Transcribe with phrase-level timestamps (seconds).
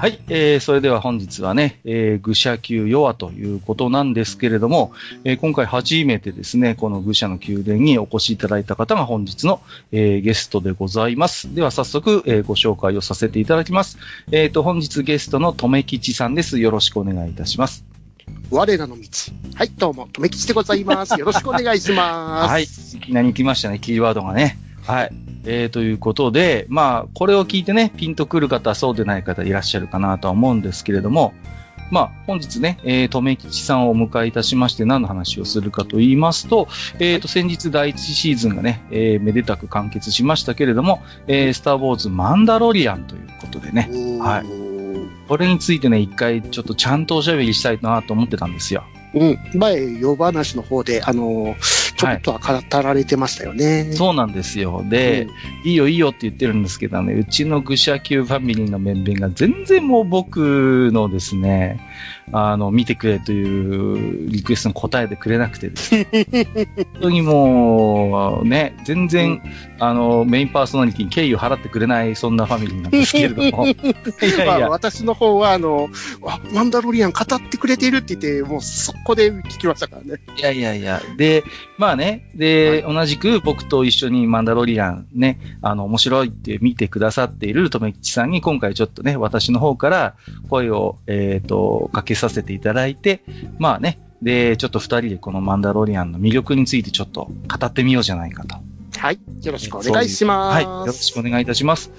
[0.00, 9.60] はい、えー、それでは本日はね、えー、愚者級弱ということなんですけれども、えー、今回初めてですね、この愚者の宮殿にお越しいただいた方が本日の、
[9.92, 11.54] えー、ゲストでございます。
[11.54, 13.98] では早速、えー、ご紹介をさせていただきます。
[14.32, 16.58] えっ、と、本日ゲストのとめきちさんです。
[16.58, 17.84] よろしくお願いいたします。
[18.50, 19.02] 我らの道。
[19.54, 21.20] はい、どうも、とめきちでございます。
[21.20, 22.48] よろしくお願いします。
[22.48, 22.66] はい、い
[23.00, 24.56] きなり来ましたね、キーワードがね。
[24.86, 25.29] はい。
[25.44, 31.34] えー、ということで、まあ、これを聞いてね、ピンとくる方、そうでない方いらっしゃるかなとは思うんですけれども、
[31.90, 36.68] まあ、本日ね、えー、とめきちさんをお迎えいたしまして何の話をするかと言いますと、
[37.00, 44.70] えー、と、先日第一シーズンがね、えー、めでたく完結しましたけれども、えー、スターウォーズマンダロリアンということでね、はい。
[45.28, 48.84] これについてね、一回ちょっとちゃんとおしゃべりしたいなと思ってたんですよ。
[49.14, 49.38] うん。
[49.54, 51.56] 前、夜話の方で、あの、
[52.00, 53.92] ちょっとは語られてましたよね。
[53.92, 54.84] そうなんですよ。
[54.88, 55.28] で、
[55.64, 61.80] いいよいいよって言ってるんですけどね、うちの愚者級ファミリーの面々が全然もう僕のですね、
[62.32, 66.06] あの、見てくれというリクエストに答えてくれなくてですね。
[66.94, 69.42] 本当にもう、ね、全然、
[69.78, 73.66] あの、メインパーソナリティに敬意を払ってくれない、そんなファミリーなんですけれども。
[73.66, 73.76] い
[74.38, 75.90] やいや、まあ、私の方は、あの、
[76.24, 80.20] あ、マンダロリアン語ってくれているって言って、もうそこで聞きましたからね。
[80.38, 81.02] いやいやいや。
[81.16, 81.42] で、
[81.78, 90.14] まあね、で、はい、同じく僕と一緒にマンダロリアンね、あの、面白いって見てくださっているとめきちさんに今回ちょっとね、私の方から
[90.48, 93.22] 声を、えっ、ー、と、かけさせていただいて、
[93.58, 98.56] まあね、で、ちょっと二人でこのマンダロリアンの魅力についてちょっと語ってみようじゃないかと。
[99.00, 99.20] はい。
[99.42, 100.54] よろしくお願いします。
[100.56, 100.64] はい。
[100.64, 101.90] よろしくお願いいたします。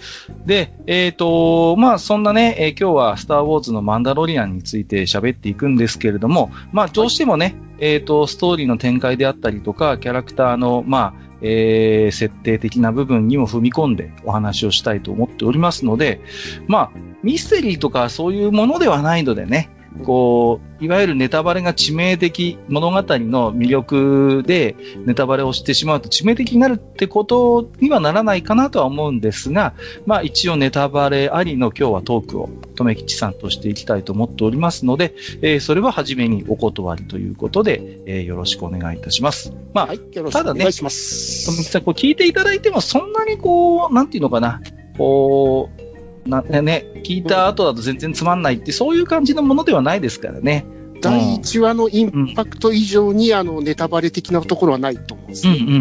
[0.46, 16.22] で、えっ、ー、と、まあ、そんなね、えー、今日はスターウォーズのマンダロリアンについて喋っていくんですけれども、まあ、どうしてもね、えっ、ー、と、ストーリーの展開であったりとか、キャラクターの、まあ、えー、設定的な部分にも踏み込んでお話をしたいと思っておりますので、
[16.68, 16.92] まあ、
[17.24, 19.72] ミステリーとかそういうものではないのでね、
[20.06, 24.76] こう、いわゆるネタバレが致命的、物語の魅力で
[25.06, 29.74] ネタバレをしてしまうと致命的になるってことにはならないかなとは思うんですが、
[30.06, 39.54] まあ一応ネタバレありの今日はトークを、とめきちさんとしていきたいと思っておりますので、えー、それは初めにお断りということで、えー、よろしくお願いいたします。
[39.74, 41.46] まあ、はい、よろしくお願いします。
[41.46, 44.62] ただね、とめきちさん、こう聞いていただいてもそんなにこう、なんていうのかな、
[44.98, 45.91] こう、
[46.26, 50.66] なね、聞いた後だと全然つまんないって、そういう感じのものではないですからね。
[51.02, 55.58] 第1話のインパクト以上に、うん、あの、ネタバレ的なところはないと思うんですね。
[55.60, 55.78] うんうんう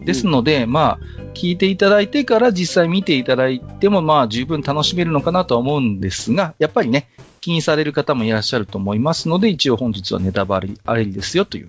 [0.00, 0.04] ん。
[0.04, 0.98] ですので、うん、まあ、
[1.34, 7.08] 聞いていただいてから実際見ていただいても、まあ、十分楽しめるのかなとは思うんですが、やっぱりね、
[7.40, 11.68] 気にされる方もいらっしゃると思いますので、一応本日はネタバレありですよという、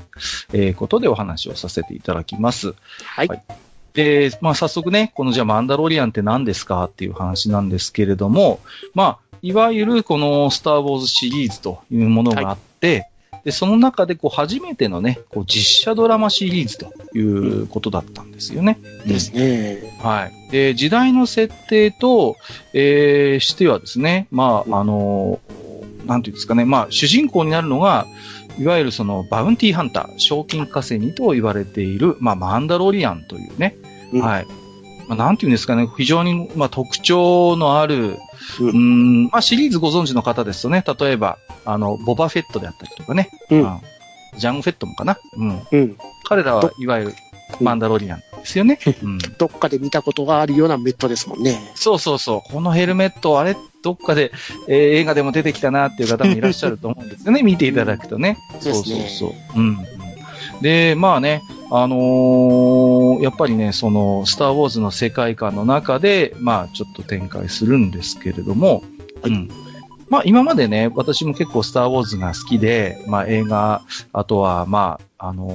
[0.54, 2.74] えー、ことでお話をさせていただきます。
[3.04, 3.65] はい、はい
[3.96, 8.60] で、まあ早速ね、このじゃあマンダロリアンって何ですかっていう話なんですけれども、
[8.94, 18.80] まあ、いわゆるこのスターウォーズシリーズというものがあって、はい、で、その中でこう初めてのね、こう実写ドラマシリーズということだったんですよね。
[19.06, 19.98] ですね。
[20.02, 20.52] はい。
[20.52, 22.36] で、時代の設定と、
[22.74, 25.40] えー、してはですね、まあ、あの、
[26.06, 28.08] なんていうんですかね、まあ、主人公になるのが、
[28.60, 33.76] いわゆるそのバウンティーハンター、賞金稼ぎと言われている、まあ、マンダロリアンというね、
[34.14, 34.48] うん、はい。
[35.08, 38.18] まあ、なんていうんですかね、非常に、まあ、特徴のある、
[38.60, 45.62] うん、うんまあ、シリーズご存知の方ですとね、例えば、あの、ボバフェットであったりとかね、うんまあ、ジャンフェットもかな、うん。
[45.72, 47.14] うん、彼らはいわゆる
[47.62, 48.80] マンダロリアンですよね。
[49.04, 51.60] うん、 どっかで見たことがあるようなメットですもんね。
[51.76, 52.52] そうそうそう。
[52.52, 54.32] このヘルメット、あれ、どっかで、
[54.68, 57.44] えー、映画でも出てきたなっていう方もいらっしゃると思うんですよね。
[57.46, 58.40] 見ていただくとね。
[58.60, 59.32] そうそうそう。
[59.56, 59.78] うん。
[60.62, 68.84] で、まあね、あのー、やっぱりね、その、スターウォーズの世界観の中で、まあ、ちょっと展開するんですけれども、
[69.22, 69.50] はい、うん。
[70.10, 75.50] まあ、今までね、私も結構スターウォーズが好きで、まあ、映画、あとは、まあ、あの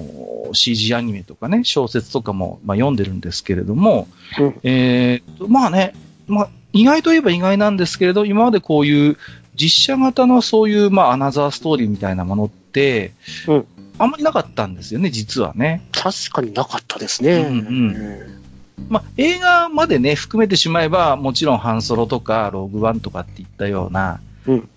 [0.50, 4.06] ー、CG アニメとかね、小説とかも、まあ、読んでるんですけれども、
[4.38, 5.94] うん、えー、まあね、
[6.26, 9.17] まあ、意外といえば意外なんですけれど、今までこういう
[9.55, 13.13] 実写型のそういう、まあ、アナザーストーリーみたいなものって、
[13.47, 13.67] うん、
[13.99, 15.83] あんまりなかったんですよね、実はね。
[15.93, 17.39] 確かになかったですね。
[17.39, 18.41] うんうん、
[18.89, 24.21] まあ、映画までね、含めてしまえば、もちろんハンソロとか、ローグワンとかっていったような、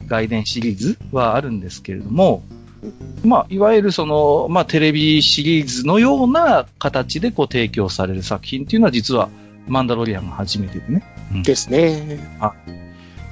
[0.07, 2.44] 外伝シリーズはあるんですけれども、
[3.24, 9.30] まあ、いわゆるその、まあ、テレビシリーズのような形でこう提供される作品っていうのは実は、
[9.68, 11.04] マンダロリアンが初めてでね。
[11.33, 12.19] うん、ですね。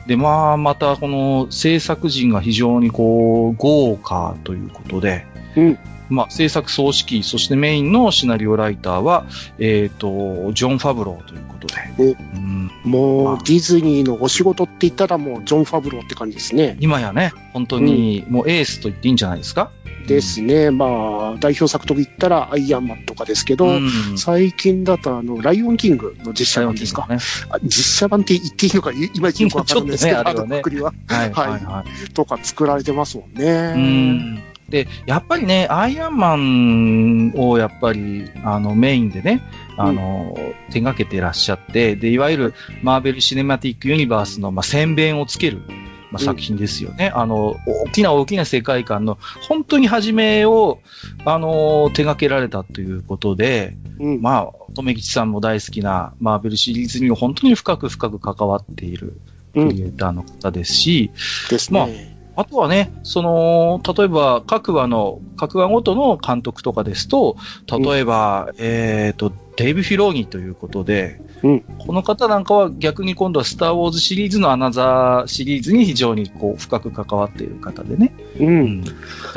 [0.08, 5.26] で、まあ、またこの制作陣が非常にこう、豪華ということで、
[5.56, 5.80] うん
[6.12, 9.26] まあ、制作総指揮、そしてメインのシナリオライターは、
[9.58, 12.18] えっ、と、ジョン・ファブローということで。
[12.36, 16.78] うん、もうまあ、ディズニーのお仕事って言ったらもう、ジョン・ファブローって感じですね。
[16.80, 19.72] 今やね、本当にもうエースと言っていいんじゃないですか？
[20.08, 20.72] ですね。
[20.72, 24.18] まあ、代表作と言ったら、アイアンマンとかですけど、うん。
[24.18, 27.06] 最近だと、あの、ライオンキングの実写版ですか？
[27.08, 27.18] ね。
[27.52, 32.14] あ実写版って言っていいのか、いいまいちよくわかんないですけど、ちょっとねあのくくりは、はい、はいはい、はい。
[32.14, 33.46] とか作られてますもんね。
[33.76, 34.44] うん。
[34.72, 39.44] で、やっぱりね、アイアンマンをやっぱり、あの、メインでね、
[39.78, 40.36] あの、
[40.72, 45.62] 手掛けてらっしゃって、で、いわゆるマーベル・シネマティック・ユニバースの、まあ、宣伝をつける、
[46.10, 47.12] まあ、作品ですよね。
[47.14, 50.80] あの、大きな大きな世界観の、本当に初めを、
[51.26, 54.22] あの、手掛けられたということで、うん。
[54.22, 59.20] まあ、留吉さんも大好きなマーベルシリーズに本当に深く深く関わっている
[59.56, 61.12] うんクリエイターの方ですし、
[61.50, 62.11] ですまあね。
[62.42, 67.38] あとはね、その、例えば各話の、各話ごとの監督とかですと、
[67.72, 69.32] 例えば、えっ、と、
[69.62, 78.14] デイブ・フィローニということで、うんこの方なんかは逆に今度はスター・ウォーズシリーズのアナザーシリーズに非常にこう深く関わっている方でね。
[78.40, 78.46] う。
[78.46, 78.94] うんん例え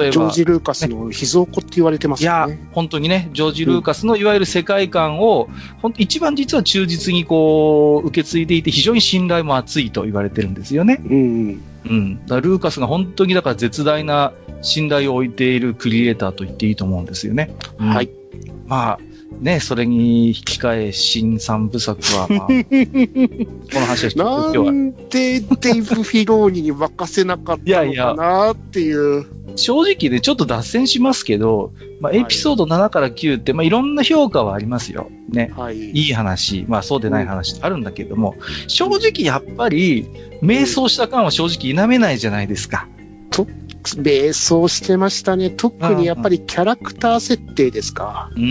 [0.06, 5.48] ば、ジョージ・ルーカスの秘蔵っ子って言われてますいやよね。、本当にね、ジョージ・ルーカスのいわゆる世界観を、
[5.82, 11.00] ほん一番実は忠実にこう、受け継いでいて、非常に信頼も厚いと言われてるんですよね。
[11.04, 11.62] うん。
[11.86, 12.26] うん。
[12.26, 14.32] だルーカスが本当にだから絶大な
[14.62, 17.54] 信頼を置いているクリエイターと言っていいと思うんですよね。
[17.78, 18.10] うんはい。
[18.66, 18.98] まあ、
[19.40, 29.26] ね、それに引き換え、新三部作は、まあ、 この話はちょっと今日は、なんでデイブ・フィローニに任せなかったのかなっていう。
[29.56, 35.10] 正直ね、ちょっと脱線しますけど、まあ、はいエピソード7から9って、まあ、いろんな評価はありますよ。
[35.28, 35.52] ね。
[35.56, 35.90] はい。
[35.90, 38.34] いい話、まあそうでない話ってあるんだけども、
[38.66, 40.08] 正直やっぱり、
[40.42, 42.88] 迷走した感は正直否めないじゃないですか。
[43.96, 45.50] 迷走してましたね。
[45.50, 48.30] 特にやっぱりキャラクター設定ですか。
[48.36, 48.46] うんう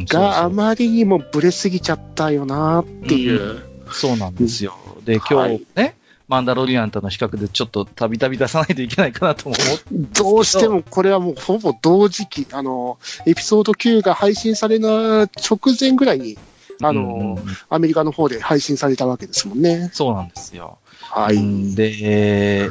[0.00, 0.04] ん。
[0.06, 3.38] があまりにもブレすぎちゃったよなっていう。
[3.38, 4.74] そうそうなんですよ。
[5.04, 5.94] で、今日ね、
[6.28, 9.84] マンダロリアンとの比較でちょっとたびたび出さないといけないかなとも思って。
[10.22, 16.38] どうしてもこれはもうほぼ同時期、あの、エピソード9が配信される直前ぐらいに、
[16.80, 19.90] あの、アメリカの方で配信されたわけですもんね。
[19.92, 20.78] そうなんですよ。
[21.00, 21.36] はい。
[21.36, 22.70] うんで、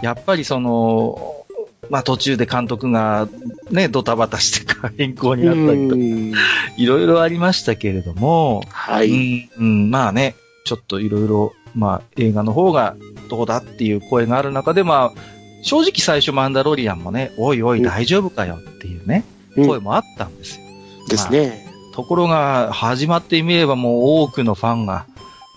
[0.00, 1.41] やっぱりその、
[1.90, 3.28] まあ途中で監督が
[3.70, 6.32] ね、ドタバタして変更になったりと、うん
[6.76, 9.48] いろいろありましたけれども、はい。
[9.56, 12.96] うんうん、まあね、ちょっといろいろ、まあ映画の方が
[13.28, 15.20] どうだっていう声がある中で、まあ、
[15.62, 19.24] 正直最初マンダロリアンもね、おいおいうん大丈夫かよっていうね、
[19.56, 20.66] うん声もあったんですよ。
[21.08, 21.66] ですね。
[21.94, 25.06] ところが、始まってみればもう多くのファンが、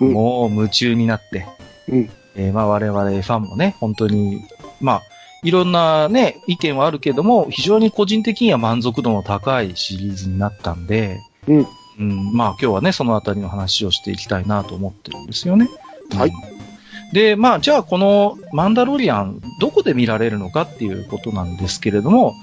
[0.01, 1.45] うんもう夢中になって、
[1.87, 4.41] うんえーまあ我々ファンもね、本当に、
[4.81, 5.01] まあ、
[5.45, 15.69] いろんなね、意見はあるけども、非常に個人的には満足度の高いシリーズになったんで、うんうんまあ今日はね、そのあたりの話をしていきたいなと思ってるんですよね。
[16.15, 16.55] はいうん
[17.13, 22.33] で、まあ、じゃあこのマンダロリアン、どこで見られるのかっていうことなんですけれども、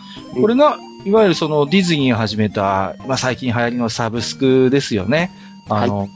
[0.40, 5.30] これが、いわゆるそのディズニーが始めた、まあ最近流行りのサブスクですよね。
[5.68, 6.08] あの、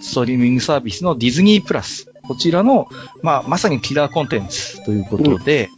[0.00, 2.12] ストリーミングサービスのディズニープラス。
[2.24, 2.88] こちらの、
[3.22, 5.70] まあ、まさにキラーコンテンツということで、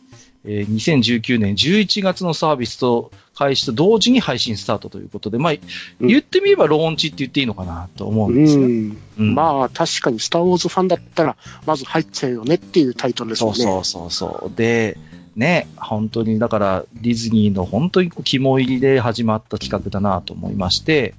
[0.48, 5.52] えー2019年11月のサービスと開始と同時に配信スタートということで、まあ、
[6.00, 8.66] うん言ってみればローンチって言っていいのかなと思ううんですよ。
[8.66, 8.96] ん。
[9.18, 13.56] うんまあ、確かにスター・ウォーズファンだったら、まず入っちゃうよねっていうタイトルですもね。
[13.58, 14.56] そうんそうそう。
[14.56, 14.96] で、
[15.37, 21.14] ね、本当に、だから、ディズニーの本当に肝入りで始まった企画だなと思いまして、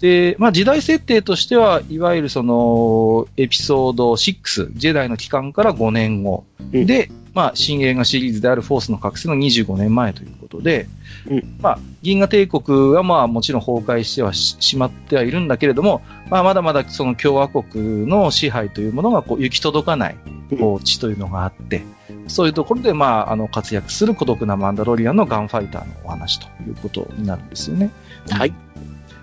[0.00, 10.86] で、まあ時代設定としては、いわゆるその、エピソード6、ジェダイの期間から5年後、うんで、まあ新映画シリーズであるフォースの覚醒の25年前ということで、
[11.28, 20.16] うんまあ銀河帝国はまあもちろん崩壊してはししまってはいるんだけれども、まあまだまだその共和国の支配というものがこう行き届かない、
[20.58, 21.82] こう地というのがあって、
[22.26, 27.90] そういうところでまああの活躍する孤独なマンダロリアンのガンファイターのお話ということになるんですよね。
[28.30, 28.52] はい。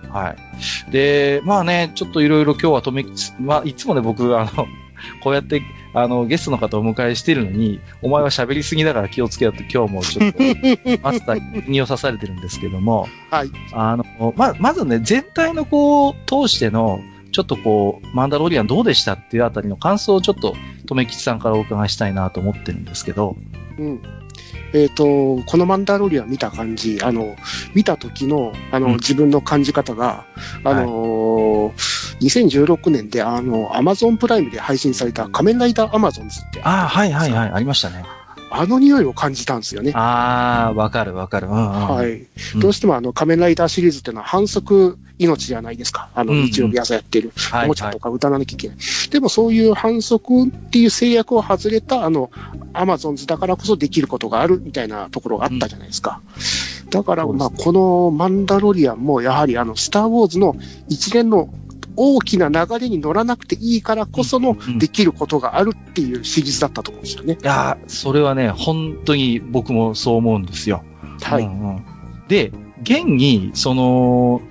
[0.10, 0.36] は
[0.88, 0.92] い。
[0.92, 3.06] で、まあね、ちょっといろいろ今日は止め、
[3.40, 4.68] まあ、いつもね、僕、あの、
[5.22, 5.62] こうやって、
[5.94, 10.40] あの、ゲストの方をお迎えしてるのに、お前は喋りすぎだから気をつけようって今日もちょっと、
[11.02, 13.52] マスターにを刺されてるんですけども、はい。
[13.74, 20.56] あの、ま、まずね、全体のこう、通しての、ちょっとこう、マンダロリアンどうでしたっていうあたりの感想をちょっと、
[20.88, 23.36] とめきちさんからお伺いしたいなと思ってるんですけど、
[23.78, 24.02] うん。
[24.74, 27.36] えっ、と、このマンダロリアン見た感じ、あの、
[27.74, 28.94] 見た時の、あの、うん。
[28.96, 30.26] 自分の感じ方が、
[30.64, 36.62] あのー2016年で、あの、アマゾンプライムで配信された仮面ライダーアマゾンズって。
[36.64, 38.04] ああ、はいはいはい、ありましたね。
[38.52, 39.92] あの匂いを感じたんですよね。
[39.96, 41.48] あー、わかるわかる。
[41.48, 42.12] うんうん、はい。
[42.12, 46.10] うんどうしてもあの、仮面ライダーシリーズっていうのは反則命じゃないですか。
[46.16, 48.78] あの、うんうん日曜日朝やってるはいおもちゃとか歌わなきゃいけない。
[49.12, 52.32] でもそういう反則っていう制約を外れた、あの、
[52.74, 56.22] アマゾンズだからこそできることがあるみたいなところがあったじゃないですか。
[56.90, 60.56] だから、まあ、このマンダロリアンも、やはりあの、スター・ウォーズの
[60.88, 61.50] 一連の
[62.02, 67.38] 大きな流れに乗らなくていいからこそのできることがあるっていうシリーズだったと思うんですよね。
[67.42, 70.84] いやーそれはね、本当に僕もそう思うんですよ。
[71.22, 71.44] はい。
[71.44, 71.86] うんうん
[72.30, 72.52] で、
[72.84, 74.42] 現に、その、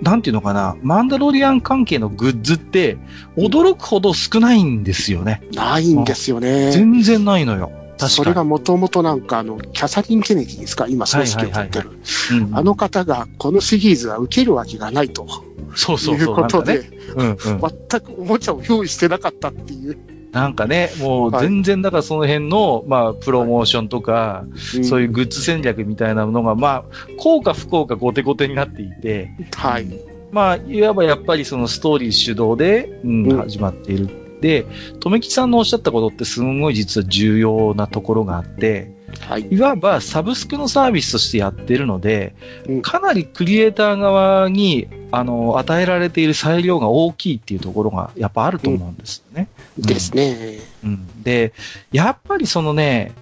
[0.00, 2.96] なんていうのかな、マンダロリアン関係のグッズって、
[3.36, 5.42] 驚くほど少ないんですよね。
[5.52, 6.70] ないんですよね。
[6.70, 7.72] 全然ないのよ。
[7.98, 8.44] 確それが。
[8.44, 10.86] もともとなんかあの、キャサリン・ケネディですか？
[10.88, 11.90] 今、組織を取ってる。
[12.32, 15.26] うんあの方が、このシリーズは受けるわけがないと
[15.74, 16.16] そうそう。
[16.16, 16.90] いうことで、ね。
[17.16, 17.36] うんうん。
[17.38, 19.98] 全くおもちゃを用意してなかったっていう。
[20.32, 24.44] なんかね、もうはい全然だからその辺の、まあ、プロモーションとか、
[24.82, 26.84] そういうグッズ戦略みたいなものが、まあ、
[27.18, 29.86] 効か不効か後手後手になっていて、はい。
[30.32, 34.23] まあ、いわばやっぱりそのストーリー主導で、うんうん始まっている。
[34.44, 34.66] で、
[35.00, 39.48] 留吉さんのおっしゃったことってすんごい実は重要なところがあって、はい。
[39.50, 42.34] いわばサブスクのサービスとしてやってるので、
[42.68, 49.48] うんかなりクリエイター側に、あの、与えられている裁量が大きいっていうところがやっぱあると思うんですよね。
[49.78, 50.58] ですね。
[50.84, 51.22] うん。
[51.22, 51.54] で、
[51.90, 53.12] やっぱりそのね、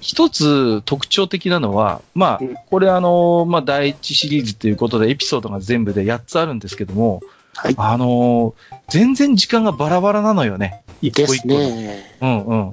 [0.00, 7.20] 一つ特徴的なのは、まあうん、これあの、まあ、第一シリーズということでエピソードが全部で8つあるんですけども、
[7.54, 7.74] はい。
[7.76, 8.54] あの
[8.88, 10.82] 全然時間がバラバラなのよね。
[11.00, 11.48] 一個です一個。
[11.48, 12.16] ね。
[12.20, 12.70] うんうん。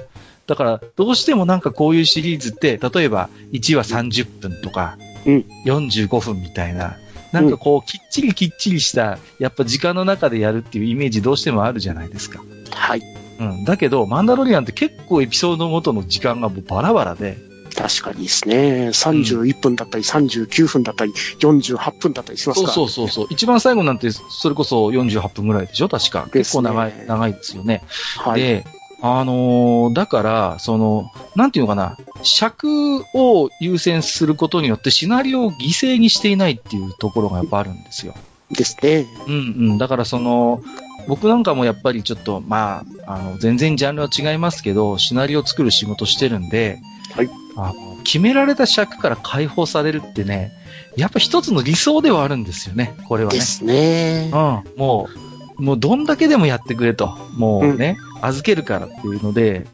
[0.47, 6.97] だから、どうしてもなんかこういうシリーズって、例えば1話30分とか、うん45分みたいな、
[7.31, 12.41] なんかこう、きっちりきっちりした、やっぱ時間の中でやるっていうイメージどうしてもあるじゃないですか。
[12.71, 13.01] はい。
[13.39, 13.63] うん。
[13.63, 17.38] だけど、マンダロリアンって結構エピソードごとの時間がもうバラバラで、
[17.75, 18.89] 確かにですね。
[18.89, 22.75] 31分だったり、39分だったり、48分だったりしますそうから。
[22.75, 23.27] そうそうそう。
[23.29, 25.89] 一番最後なんて、それこそ48分ぐらいでしょ？
[25.89, 26.27] 確か。
[26.31, 27.83] 結構長い、長いですよね。
[28.17, 28.41] はい。
[28.41, 28.65] で、
[29.01, 38.13] あのーだから、その、なんていうのかな、尺を優先することによってシナリオを犠牲にしていないっていうところがやっぱあるんですよ。
[38.51, 39.05] ですね。
[39.27, 39.37] うんう
[39.73, 39.77] ん。
[39.77, 40.61] だからその、
[41.07, 46.77] 僕なんかもやっぱりちょっと、まあ、あの、全然ジャンルは違いますけど、シナリオを作る仕事してるんで、
[47.15, 50.51] はいあの決められた尺から解放されるってね、
[50.96, 53.41] やっぱ一つの理想ではあるんですよね、これはねで。
[53.43, 54.31] すね。
[54.34, 55.10] うん、も
[55.58, 57.15] う、もうどんだけでもやってくれと。
[57.36, 59.67] もうね、預けるからっていうので、うん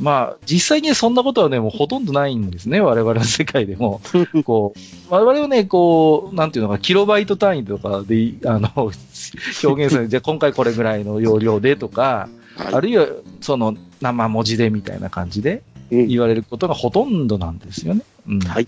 [0.00, 4.00] まあ、実際にそんなことはね、もうほとんどないんですね、我々の世界でも。
[4.44, 10.08] こう、我々はね、こう、なんていうのか、キロバイト単位とかで、あの、表現する。
[10.10, 13.06] じゃあ今回これぐらいの容量でとか、あはるいは、
[13.40, 18.02] その、生文字でみたいな感じで言われることがほとんどなんですよね。
[18.26, 18.38] うん。
[18.40, 18.66] はい。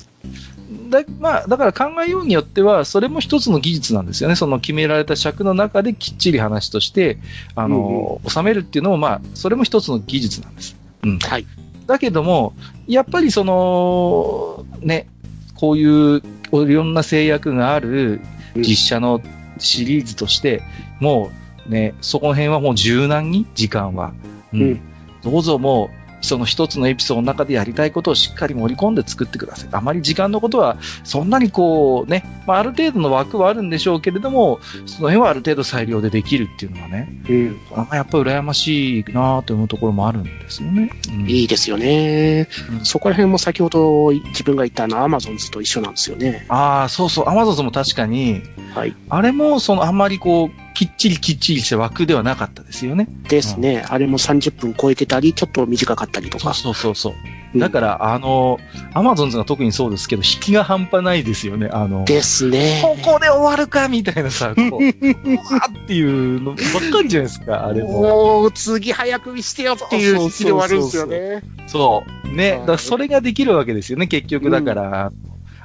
[0.89, 4.37] だまあ、だから考えようによっては、それも一つの技術なんですよね。
[4.37, 7.19] その決められた尺の中できっちり話として、
[7.55, 10.77] あの、収めるっていうのも、まあ、それも一つの技術なんです。
[11.03, 11.19] うん。
[11.19, 11.47] はい。
[11.87, 12.55] だけども、
[12.87, 15.09] やっぱりその、ね、
[15.57, 16.23] こういう
[16.53, 18.21] いろんな制約がある
[18.55, 19.21] うん実写の
[19.59, 20.63] シリーズとして、
[21.01, 21.31] も
[21.67, 24.13] うね、そこの辺はもう柔軟に、時間は。
[24.53, 24.61] うん。
[24.63, 24.81] うん
[25.23, 29.69] どうぞもう、その一つのエピソードの中でやりたいことをしっかり盛り込んで作ってください。
[29.73, 37.57] あまり時間のことは、そんなにこうね、まあ、ある程度の枠はあるんでしょうけれども、その辺はある程度裁量でできるっていうのはね、うん。
[37.75, 40.91] あやっぱり羨ましいなと思うところもあるんですよね。
[41.13, 42.49] うんいいですよね。
[42.71, 46.47] うんそこら辺も先ほど自分が言ったあの、アマゾンズと一緒なんですよね。
[46.49, 48.43] ああ、そうそう、アマゾンも確かに、
[48.75, 48.95] はい。
[49.09, 53.07] あれも、その、あんまりこう、きっちりきっちりした枠ではなかったですよね。
[53.29, 53.85] ですね。
[53.87, 56.55] あれも30分超えてたり、ちょっと短かったりとそうか。
[56.55, 57.13] そうそうそう。
[57.13, 58.61] うんだから、あの、
[58.95, 61.69] アマゾンズが特にそうですけど、引きが半端ないですよね。
[61.71, 62.81] あの、ですね。
[62.81, 68.03] ここで終わるかみたいなさ、 こう、うわーっていうのばっかりじゃないですか、あれも。
[68.03, 71.43] もう、次早く見してよっていう引きで終わるんですよね。
[71.67, 72.29] そう。
[72.37, 72.63] ね。
[72.67, 74.49] だそれができるわけですよね、結局。
[74.49, 75.13] だから、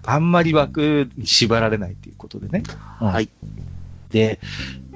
[0.03, 2.63] あんまり枠に縛られないっていうことでね。
[3.00, 3.29] うんはい。
[4.15, 4.39] で、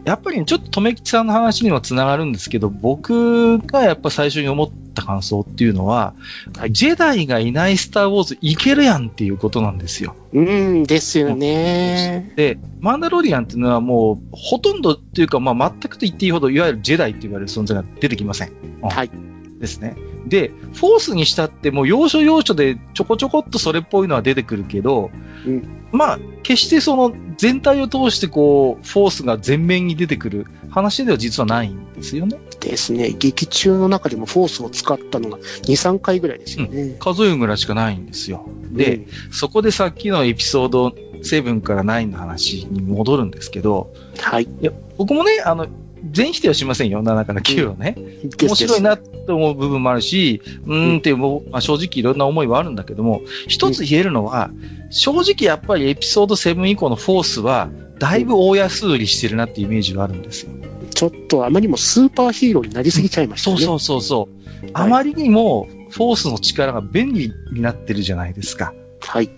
[0.06, 6.14] やっぱりねちょっと留吉さんの話にもつながるんですけど、僕がやっぱ最初に思った感想っていうのは、
[6.58, 10.16] はいジェダイがいないスター・ウォーズいけるやんっていうことなんですよ。
[10.34, 12.34] うん、ですよね。
[12.36, 18.52] で、マンダロリアンっていうのはもう、ほとんどっていうか、まあ全くと言っていいほど、いわゆるジェダイって言われる存在が出てきません。
[18.82, 19.12] うんはい。
[19.60, 19.96] ですね。
[20.28, 25.12] で、フォースにしたってもう要所要所でちょこちょこっとそれっぽいのは出てくるけど、
[25.46, 32.38] うんまあ、決してその全体を通してこう、フォースが前面に出てくる話では実はないんですよね。
[32.60, 33.16] ですね。
[33.18, 36.96] 劇中の中でもフォースを使ったのが2、3回ぐらいですよね。
[37.00, 38.48] 数えるぐらいしかないんですよ。
[38.72, 40.88] で、うんそこでさっきのエピソード
[41.22, 44.44] 7から9の話に戻るんですけど、はい。
[44.44, 45.68] いや、僕もね、あの、
[46.12, 47.96] 全否定はしませんよ、7から9をね。
[48.42, 54.52] 面白いなと思う部分もあるし、うーんっていう、もうまあ、正直いろんな思いはあるんだけども、一つ言えるのは、
[54.90, 60.52] 正直やっぱりエピソード7以降のフォースは、だいぶ大安売りしてるなっていうイメージがあるんですよ。
[60.94, 63.58] ちょっとあまりにもスーパーヒーローになりすぎちゃいましたね。
[63.58, 64.30] そうそうそうそ
[64.66, 64.70] う。
[64.74, 68.74] あまりにも、フォースの力が便利になってるじゃないですか。
[69.02, 69.30] はい。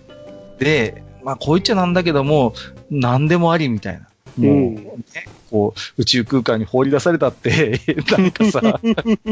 [0.58, 2.54] で、まあ、こう言っちゃなんだけども、
[2.90, 4.08] 何でもありみたいな。
[4.36, 8.80] もう、うんね、こう、宇宙空間に放り出されたって、 なんかさ、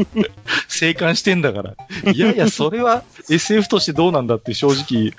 [0.69, 1.75] 生還してんだから。
[2.11, 5.13] いやいや、それは SF としてどうなんだって正直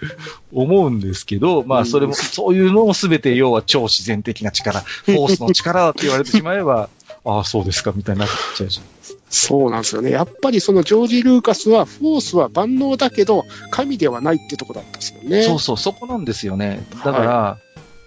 [0.53, 6.89] 思うんですけど、まあ、それも、そういうのもすべて要は超自然的な力、 フォースの力だって言われてしまえば、
[7.25, 8.85] ああ、そうですか、みたいになっちゃうじゃん。
[9.29, 10.11] そうなんですよね。
[10.11, 15.43] やっぱりそのジョージ・ルーカスは、フォースは万能だけど、神ではないってとこだったんですよね。
[15.43, 16.85] そうそう、そこなんですよね。
[17.05, 17.59] だから、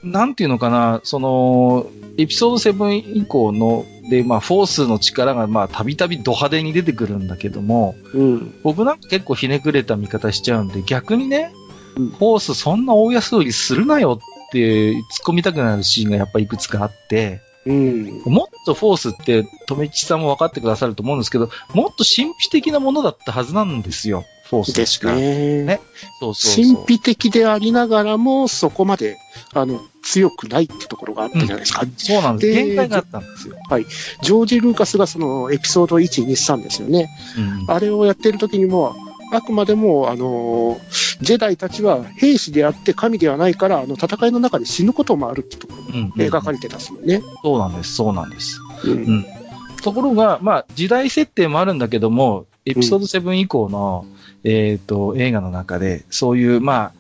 [0.05, 8.53] なんていうのかな、その、エピソード7以降の、で、まあ、フォースの力が、まあ、たびたびド派手に出てくるんだけども、うん。
[8.63, 18.21] 僕なんか結構ひねくれた見方しちゃうんで、逆にね、うんフォースそんな大安売りするなよって突っ込みたくなるシーンがやっぱいくつかあって、うん。
[18.25, 25.15] もっとフォースって、留吉さんも分かってくださると思うんですけど、もっと神秘的なものだったはずなんですよ、フォースのです力。
[25.15, 25.63] ね。
[25.63, 25.81] ね
[26.19, 26.75] そうそうそう。
[26.75, 29.17] 神秘的でありながらも、そこまで、
[29.53, 31.83] あの、強くないってところがあったじゃないですか。
[31.97, 32.53] そうなんです。
[32.53, 33.55] で限界があったんですよ。
[34.21, 37.09] ジョージ・ルーカスがそのエピソード1、2、3ですよね。
[37.37, 38.95] うんあれをやってる時にも、
[39.31, 40.79] あくまでも、あの、
[41.21, 47.21] ジェダイたちは兵士であって神ではないから、あの、戦いの中で死ぬこともあるってところうんが描かれてたんですよね。
[47.41, 48.59] そうなんです、そうなんです。
[48.85, 49.25] うん。
[49.81, 54.05] ところが、まあ、時代設定もあるんだけども、エピソード7以降の、
[54.45, 56.93] えっ、と、映画の中で、そういう、まあ、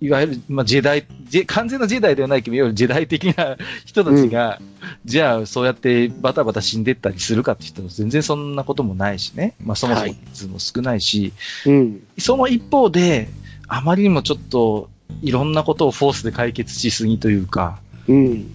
[0.00, 4.60] いわゆる、まあ、ジェダイ、ジェ完全なジェダイではないけど、いわゆるジェダイ的な 人たちが、
[5.04, 9.54] じゃあ、そうやってバタバタ死んでったりするかって言ったら、全然そんなこともないしね。
[9.62, 11.32] まあ、そもそもはい人数も少ないし、
[11.66, 12.00] うん。
[12.18, 13.28] その一方で、
[13.66, 14.88] あまりにもちょっと、
[15.22, 18.50] いろんなことをフォースで解決しすぎというか、うん。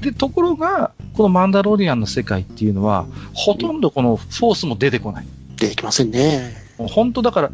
[0.00, 5.26] で、ところが、このマンダロリアンの世界っていうのは、ほとんどこのフォースも出てこない。
[5.56, 6.54] 出てきませんね。
[6.78, 7.50] もう本当だから、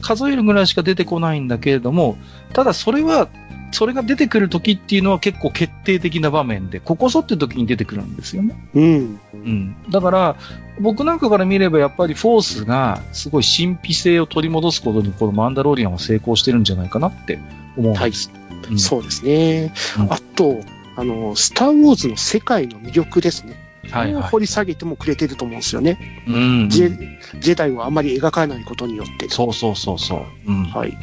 [0.00, 2.18] 数えるぐらいしか出てこないんだけれども、
[2.52, 3.28] ただそれは、
[3.72, 8.56] それが出てくる時っていうのは結構決定的な場面で、ここぞっていう時に出てくるんですよね。
[8.74, 9.20] うん。
[9.34, 9.76] うん。
[9.90, 10.36] だから、
[10.80, 17.38] 僕なんかから見ればやっぱりフォースがすごい神秘性を取り戻すことにこのマンダロリアンは成功してるんじゃないかなって
[17.76, 18.30] 思うんです。
[18.70, 19.72] うんそうですね。
[19.98, 20.60] うんあと、
[20.96, 23.65] あの、スター・ウォーズの世界の魅力ですね。
[23.90, 24.14] はいはい。
[24.14, 26.22] これを掘り下げてもくれてると思うんですよね。
[26.26, 26.68] うん。
[26.68, 29.28] ジェジェダイをあまり描かないことによって。
[29.28, 30.50] そうそうそうそう。
[30.50, 30.64] うん。
[30.64, 30.96] はい。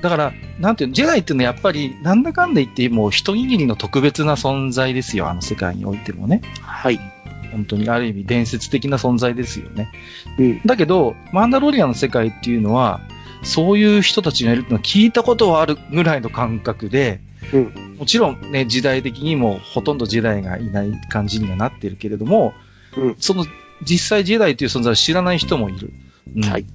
[0.00, 6.40] だから、なんていうの、ジェダイっていうのはやっぱり、なんだかんだ言って、もう一握りの特別な存在ですよ、あの世界においてもね。
[6.62, 7.00] はい。
[7.50, 9.90] 本当にある意味伝説的な存在ですよね。
[10.38, 10.60] うん。
[10.64, 13.00] だけど、マンダロリアンの世界っていうのは、
[13.42, 17.20] そういう人たちがいるのは聞いたことはあるぐらいの感覚で、
[17.52, 17.87] うん。
[17.98, 22.54] もちろんね、時代的にもほとんどジェダイがいない感じにはなってるけれども、
[22.96, 23.44] うんその
[23.82, 25.92] 実際ジェダイという存在を知らない人もいる。
[26.36, 26.66] うんはい。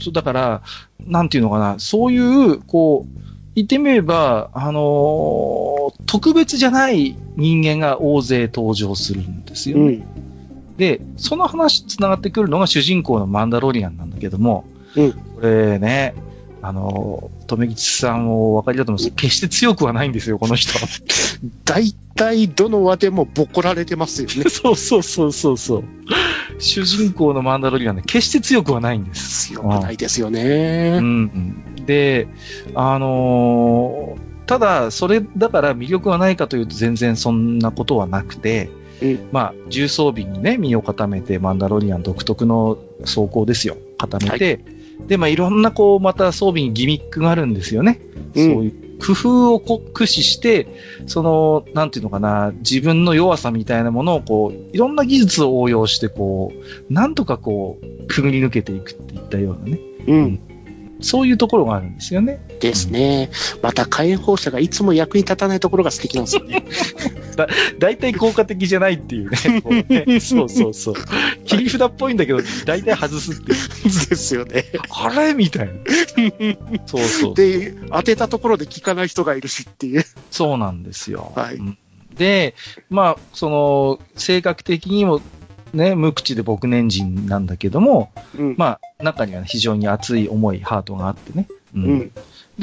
[0.00, 0.62] そうだから、
[1.00, 3.20] なんていうのかな、そういう、こう、
[3.54, 5.72] 言ってみれば、あのー
[6.06, 9.84] 特別じゃない人間が大勢登場するんですよね。
[9.94, 10.76] うん。
[10.76, 14.64] で、その話つながってくるのが主人公のマンダロリアンなんだけども、
[14.96, 16.14] うんこれね、
[16.62, 20.72] あのー、留吉さんもお分かりだと思うんです決して強くはないんですよ、この人。
[21.64, 24.48] 大体どの話でもボコられてますよね。
[24.50, 25.84] そうそうそうそうそう。
[26.58, 29.48] 主人公のマンダロリアンね、決して強くはないんです。
[29.48, 31.00] 強くないですようね。
[31.00, 32.28] ん、で、
[32.74, 38.70] あのーただ、それだから魅力はないかというと全然そんなことはなくて、
[39.00, 43.76] うんまあ、重装備にね、身を固めて、マンダロリアン独特の装甲ですよ。
[43.98, 44.60] 固めて、
[45.06, 48.00] で、まあ、いろんなこう、また装備にギミックがあるんですよね。
[48.34, 50.68] うんそういう工夫を駆使して、
[51.06, 56.52] その、なんていうのかな、自分の弱さみたいなものをこう、いろんな技術を応用して、こ
[56.88, 59.80] う、なんとかこう、くぐり抜けていくっていったようなね。
[60.06, 60.40] うん。
[61.00, 62.46] そういうところがあるんですよね。
[62.60, 63.30] ですね。
[63.60, 66.64] また火炎放射がいつも役に立たないところが素敵なんですよね。
[67.78, 69.60] 大体効果的じゃないっていうね。
[69.62, 70.94] こうねそうそうそう。
[71.44, 73.48] 切り札っぽいんだけど、大体外すっていう。
[74.08, 74.64] ですよね。
[74.90, 75.34] あれ？
[75.34, 75.72] みたいな。
[76.86, 77.34] そうそう。
[77.34, 80.04] で、当てたところで効かない人がいるしっていう。
[80.30, 81.32] そうなんですよ。
[81.34, 81.78] はいうん
[82.14, 82.54] で、
[82.90, 85.22] まあ、その、性格的にも、
[85.72, 88.54] ね、無口で僕年人なんだけども、うん。
[88.58, 91.48] まあ、中には非常に熱い重いハートがあってね。
[91.74, 92.12] ううん。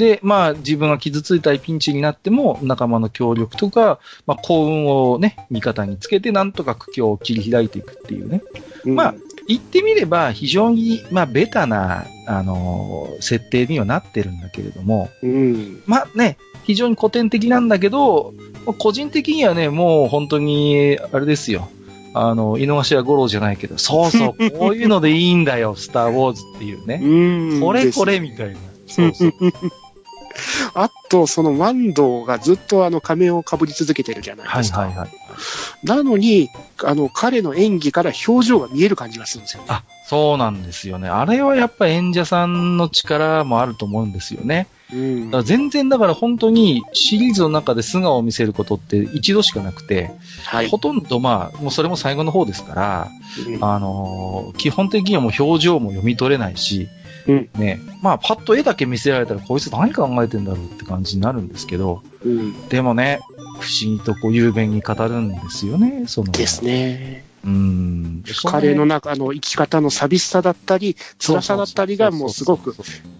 [0.00, 8.42] で、まあ、自分が傷ついたりピンチになっても、仲間の協力とか、まあ、幸運をね、味方につけて、なんとか苦境を切り開いていくっていうね。
[8.84, 9.14] うんまあ、
[9.46, 15.82] 言ってみれば、非常に、まあ、ベタな、あのー設定にはなってるんだけれども、うん。
[15.84, 18.32] まあね、非常に古典的なんだけど、
[18.78, 21.68] 個人的にはね、もう本当に、あれですよ。
[22.14, 27.00] あの、井の頭五郎じゃないけど、そうそう、 こういうのでいいんだよ、スター・ウォーズっていうね。
[27.02, 27.60] うん。
[27.60, 28.56] これこれみたいな。
[28.86, 29.32] そうそう。
[30.74, 34.84] あと、そのマンドがずっとあの仮面をかぶり続けてるじゃないはですか。
[34.84, 35.10] いはいはい。
[35.82, 36.50] なのに、
[36.84, 39.66] あの、彼の演技から表情が見える感じがするんですよね。
[39.70, 41.08] あ、そうなんですよね。
[41.08, 44.66] あれはやっぱ演者さんの力もあると思うんですよね。
[44.92, 50.10] うん全然だから本当にシリーズの中で素顔を見せることって一度しかなくて、
[50.46, 50.68] はい。
[50.68, 53.08] ほとんどまあ、もうそれも最後の方ですから、
[53.46, 56.88] うんあのー基本的にはもう表情も読み取れないし、
[57.26, 62.68] うんね、まあ、パッと絵だけ見せられたら、こいつ何考えてんだろうって感じになるんですけど、うん。
[62.68, 63.20] でもね、
[63.60, 66.32] 不思議とこう、雄弁に語るんですよね、その。
[66.32, 67.24] ですね。
[67.44, 68.22] うん。
[68.44, 72.74] 彼の中の生き方の寂しさだったり、辛さだったりがもうすごく、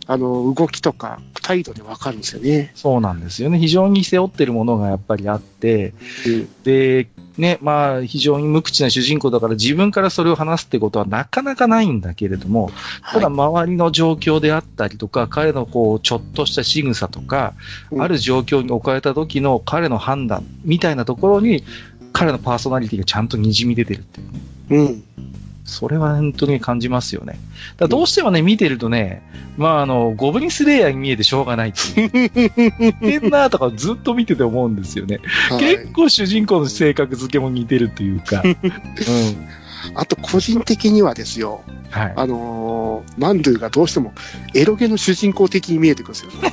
[0.07, 2.73] あの、動きとか態度でわかるんですよね。
[2.75, 3.59] そうなんですよね。
[3.59, 5.95] 非常に背負ってるものがやっぱりあって、
[6.27, 6.49] うん。
[6.65, 7.09] で、
[7.41, 12.71] ね、まあ、非常に無口な主人公だから自分からそれを話すってことはなかなかないんだけれども、
[13.03, 17.55] ただはい周りの状況であったりとか、彼のこう、ちょっとした仕草とか、
[17.91, 21.65] うんある状況に置かれた時の彼の判断みたいなところに、
[22.13, 24.41] 彼のパーソナリティがちゃんと滲み出てるっていうね。
[24.71, 25.05] うん。
[25.71, 27.39] それは本当に感じますよね。
[27.77, 29.23] だどうしてもね、見てるとね、
[29.57, 32.93] まああの、ゴブリンスレイヤーに見えてしょうがないっていう。
[33.01, 35.21] 似てんなとかずっと見てて思うんですよね。
[35.49, 38.43] はい結構主人公の性格付けも似てるっていうか。
[38.45, 38.55] うん。
[39.95, 42.13] あと、個人的にはですよ、はい。
[42.17, 42.81] あのー
[43.19, 44.13] マンドゥがどうしても
[44.55, 46.53] エロゲの主人公的に見えてくるんですよね。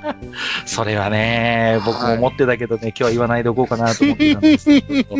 [0.66, 5.16] それはね、僕も思ってたけどね、今日は言わないでおこうかなと思ってたんですけど、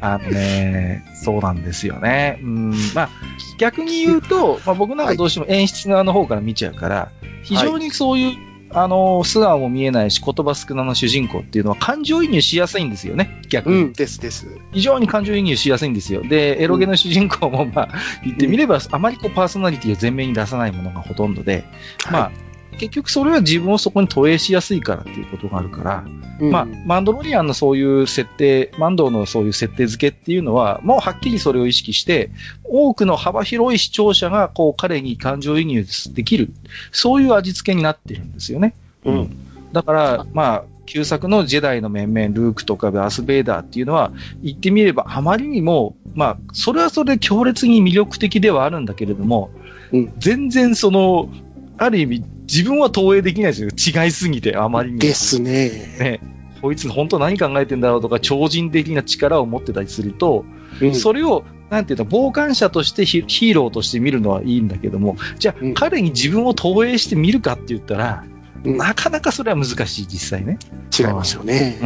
[0.00, 2.38] あのね、そうなんですよね。
[2.42, 3.10] うん、まあ、
[3.58, 7.10] 逆に言うと、まあ、僕なんかどうしても演出側の方から見ちゃうから、
[7.42, 8.36] 非常にそういう、
[8.70, 13.76] あの、素顔も見えないし、言葉少なの主人公っていうのは感情移入しやすいんですよね、逆に。
[13.76, 14.46] うん、ですです。
[14.72, 16.22] 非常に感情移入しやすいんですよ。
[16.22, 17.88] で、エロゲの主人公も、まあ、
[18.24, 21.64] 言ってみれば、あまりこうパーソナリティを前面に出さないものがほとんどで、
[22.10, 22.32] まあ、
[22.78, 26.04] 結局それは自分をそこに投影しやすいからっていうことがあるから、
[26.40, 32.30] うんまあ、マンドロリアンのそういう設定、マンドのそういう設定付けっていうのは、もうはっきりそれを意識して、
[32.64, 36.50] 多くの幅広い視聴者がこう彼に感情移入できる、
[36.92, 38.74] そういう味付けになってるんですよね。
[39.04, 39.36] うん。
[39.72, 44.12] だから、まあ、旧作のジェダイの面々、ルークとかダース・ベイダーっていうのは、
[44.42, 49.50] 言ってみればあまりにも、まあ、それはそれで強烈に魅力的ではあるんだけれども、
[49.92, 51.30] うん全然その、
[51.78, 54.04] ある意味、自分は投影できないですよ。
[54.04, 54.98] 違いすぎて、あまりに。
[54.98, 55.68] ですね。
[55.98, 56.20] ね。
[56.60, 60.44] こいつ本当何考えてんだろうとか、超人的な力を持ってたりすると、
[60.82, 68.24] うんそれを、なんていうの、傍観者としてヒヒーローとして見るのはいいんだけども、じゃあ、うん彼に自分を投影して見るかって言ったら、
[68.64, 70.58] うんなかなかそれは難しい、実際ね。
[70.98, 71.78] 違いますよね。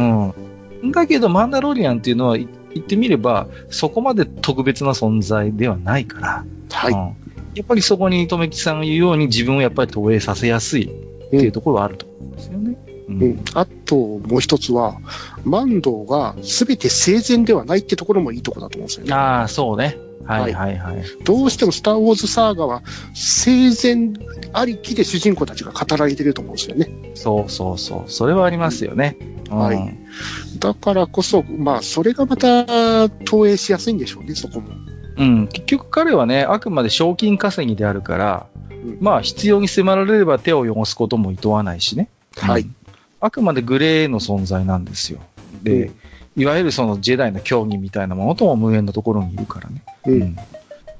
[0.81, 0.91] うん。
[0.91, 7.22] だけど、マンダロリアンっていうのは、い言ってみれば、そこまで特別な存在ではないから、はい。
[7.53, 12.77] うんやっぱりそこに、とめきさんが言うように、自分をやっぱり投影させやすいっていうところはあると思うんですよね。
[13.07, 14.97] うんうん、あと、もう一つは、
[15.43, 19.13] マンドが全て生前ではないってところもいいところだと思うんですよね。
[19.13, 19.97] ああ、そうね。
[20.25, 21.03] はいはいはい。
[21.23, 22.81] どうしてもスター・ウォーズ・サーガは
[23.13, 24.13] 生前
[24.53, 26.89] ありきで主人公たちが語られてると思うんですよね。
[27.15, 28.09] そうそうそう。
[28.09, 29.17] それはありますよね。
[29.51, 29.97] うんはい
[30.59, 34.69] だからこそ、まあ、それがまた投影しやすいんでしょうね、そこも。
[35.17, 35.47] うん。
[35.47, 42.09] 結局彼はね、あくまで賞金稼ぎであるから、うんまあ必要に迫られれば手を汚すことも厭わないしね。
[42.37, 42.75] はいうん。
[43.21, 45.19] あくまでグレーの存在なんですよ。
[45.63, 45.91] で、
[46.35, 49.83] いわゆるそのジェダイの競技みたいなものとも無縁のところにいるからね。
[50.05, 50.21] うん。
[50.21, 50.35] うん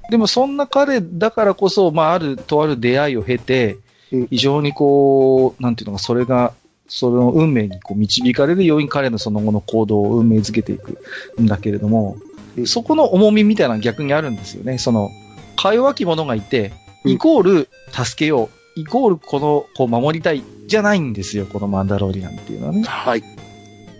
[0.09, 3.77] でもそんな彼だからこそ、まあある、とある出会いを経て
[4.13, 6.53] うん、非常にこう、なんていうのか、それが、
[6.87, 10.99] その運命にこう導かれるように彼のその後の行動を運命づけていく
[11.41, 12.32] んだけれども、うん
[12.65, 14.77] そこの重みみたいなのが逆にあるんですよね。
[14.77, 15.09] その、
[15.55, 22.83] か弱き者がいて、うんイコール助けよう、イコールこの、こう守りたい、じゃないんですよ、このマンダロリアンっていうのはね。
[22.83, 23.23] はい。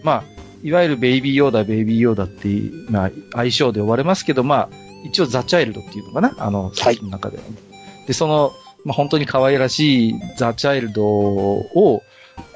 [0.04, 0.24] まあ、
[0.64, 4.70] いわゆるベイビーヨーダ、ベイビーヨーダっていう、まあ、愛称で呼ばれますけど、まあ、
[5.04, 7.44] 一応ザ・チャイルドっていうのかなあの、作品の中では、
[8.08, 8.54] で、その、
[8.86, 12.04] まあ、本当に可愛らしいザ・チャイルドを、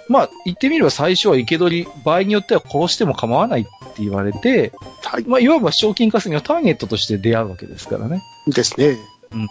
[0.09, 4.71] まあ、言ってみれば最初は生け捕り、場合によっては殺しても構わないって言われて、
[5.03, 5.23] はい。
[5.23, 8.21] まあ、いわば賞金稼ぎのターゲットとして出会うわけですからね。
[8.47, 8.97] ですね。
[9.31, 9.47] うん、うん、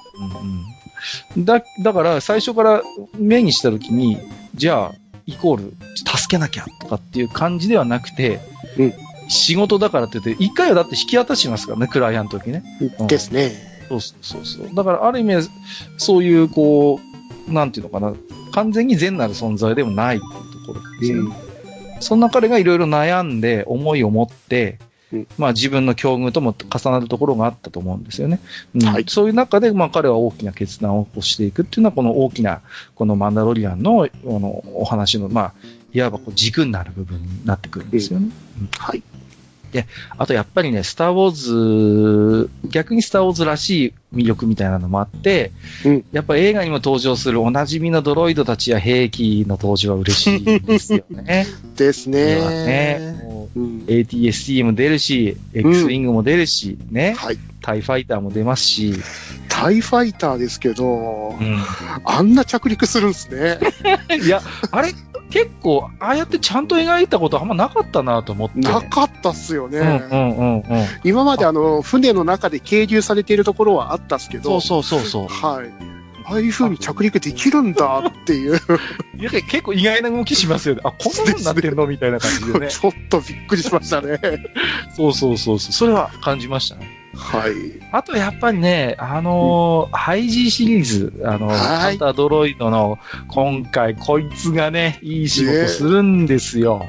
[1.36, 1.44] うん。
[1.44, 2.82] だ、だから、最初から
[3.18, 4.18] 目にしたときに、
[4.54, 4.94] じゃあ、
[5.26, 8.40] イコール、助けなきゃとかっていう感じではなくて、
[8.78, 8.94] うん
[9.28, 12.62] 仕事だからって言って、一回はだって引き渡しますからね、クライアントの時ね。
[13.00, 13.50] うんですね。
[13.88, 14.74] そうそうそうそう。
[14.74, 15.48] だから、ある意味、
[15.96, 17.00] そういう、こ
[17.48, 18.14] う、なんていうのかな、
[18.52, 20.20] 完全に善なる存在でもない
[20.66, 21.34] ところですよね。
[22.00, 24.78] そんな彼がいろいろ悩んで、思いを持って、
[25.12, 28.40] うんまあ自分の境遇とも重なるところがあったと思うんですよね。
[28.74, 32.60] うんはいそういう中で、まあ彼は大きな決断を起こしていくっていうのは、この大きな、
[32.96, 35.52] このマンダロリアンの、あの、お話の、まあ、
[35.92, 38.30] いわばこう軸になる部分になってくるんですよね。
[38.78, 39.02] はい。
[40.16, 45.50] あとやっぱりね、スターウォーズ、逆にスターウォーズらしい魅力みたいなのもあって、
[45.84, 51.46] うんやっぱり映画にも登場するおなじみのドロイドたちや兵器の登場は嬉しいですよね。
[51.76, 52.36] ですね。
[52.66, 53.84] ねもううん。
[53.86, 57.38] ATST も出るし、X ウィングも出るし、ね、はい。
[57.62, 58.94] タイファイターも出ますし、
[59.48, 61.58] タイファイターですけどう、ん、
[62.04, 63.58] あんな着陸するんですね。
[64.24, 64.92] いや、あれ、
[65.30, 68.58] 結構、ああやってちゃんと描いたことあんまなかったなと思って。
[68.60, 69.78] なかったっすよね。
[69.78, 70.62] うんうんうんうん。
[71.04, 75.46] 今まであの、船の中で係留されているところはあったっすけど、そうそうそうそう。
[75.46, 75.96] はい。
[76.28, 78.56] ああいう風に着陸できるんだっていう、
[79.16, 80.80] いや結構意外な動きしますよね。
[80.82, 81.86] あ、こんな風になってんの？
[81.86, 82.66] みたいな感じでね。
[82.70, 84.18] ちょっとびっくりしましたね。
[84.96, 85.72] そうそうそうそう。
[85.72, 86.88] それは感じましたね。
[87.16, 87.52] はい。
[87.92, 92.98] あとやっぱりね、あのーハイジーシリーズ、あのハンタードロイドの、
[93.28, 96.86] 今回こいつがね、いい仕事するんですよ。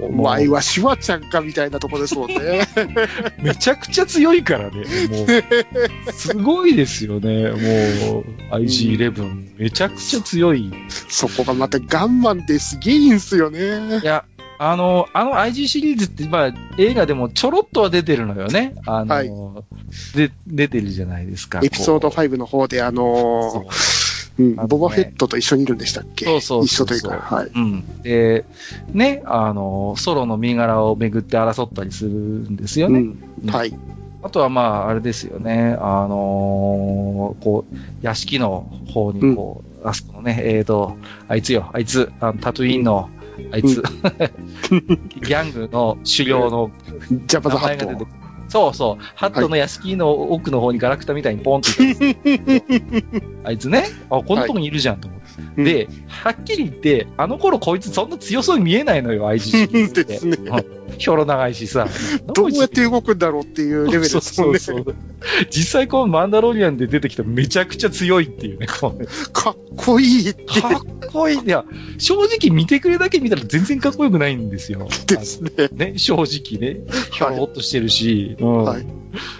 [0.00, 2.66] お前はシュワちゃんかみたいなところですもんね。
[3.38, 4.76] めちゃくちゃ強いからね。
[4.76, 4.82] も
[6.08, 7.50] う、すごいですよね。
[7.50, 10.72] もう、IG11、めちゃくちゃ強い。
[11.08, 14.04] そこがまたガンマンですげえいいんすよねい。
[14.04, 14.24] や、
[14.58, 18.74] あの、あの IG シリーズって、まあ、映画でもちょろっとは出てるのよね。
[18.86, 19.64] あの、はい
[20.16, 21.60] で、出てるじゃないですか。
[21.62, 26.24] エピソードこ5の方であうのーうんねボバフェットと一緒にいるんでしたっけ？
[26.24, 27.50] そうそう一緒というか、はい。
[27.54, 28.02] うん。
[28.02, 28.44] で、
[28.92, 32.98] ね、あの、ソロの身柄をめぐって争ったりするんですよね。
[33.44, 33.50] うん。
[33.50, 33.72] はい。
[34.24, 40.96] あとはまあ、あれですよね、あのーこう、屋敷の方にこう、あそこのね、えーと、
[41.28, 43.10] あいつよ、あいつ、あのタトゥインの、
[43.52, 46.70] あいつ、ギャングの狩猟の
[47.26, 48.06] ジャパ名ザハット。
[48.48, 49.04] そうそう。
[49.14, 53.48] ハットの屋敷の奥の方にガラクタみたいにポンっていた。
[53.48, 55.23] あいつね、あ、こんなとこにいるじゃんと思って。
[55.56, 60.04] うんで、はっきり言って、あの頃こいつそんな強そうに見えないのよ、IG シリーズって。
[60.14, 61.88] ですねうんひょろ長いしさ。
[62.34, 64.58] どうやって動くんだろうっていうレベルですもんね。
[64.58, 64.94] そうそうそう
[65.50, 71.40] 実際このマンダロリアンで出てきためちゃくちゃ強いっていうね、こうねかっこいいってかっこいい。
[71.44, 71.64] いや、
[71.98, 74.88] 正直見てくれだけ見たら全然かっこよくないんですよ。
[75.06, 75.50] ですね。
[75.72, 76.80] ね、正直ね。
[77.10, 78.86] ひょろっとしてるし、うんはい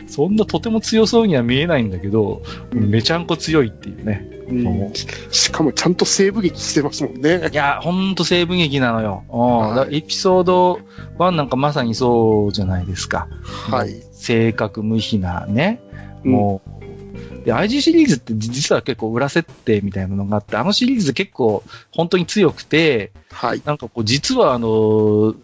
[0.06, 4.33] そんなとても強そうには見えないんだけど、うんめちゃんこ強いっていうね。
[4.48, 4.92] うん
[5.30, 7.48] しかもちゃんと西部劇してますもんね。
[7.52, 9.24] いや、ほんと西部劇なのよ。
[9.28, 10.80] うんはいエピソード
[11.18, 13.28] 1なんかまさにそうじゃないですか。
[13.70, 14.02] はい。
[14.12, 15.80] 正確無比なね。
[16.24, 23.62] うんもう、で、IG シリーズって実は結構裏設定みたいなのがあって、あのシリーズ結構本当に強くて、はい。
[23.64, 25.34] なんかこう実はあの、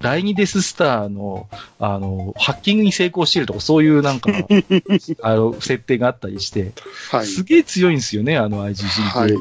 [0.00, 4.30] 第二デススターの、あの、ハッキングに成功してるとか、そういうなんか、
[5.22, 6.72] あの、設定があったりして、
[7.10, 7.26] はい。
[7.26, 9.18] すげえ強いんですよね、あの IG シリーズ。
[9.18, 9.32] はい。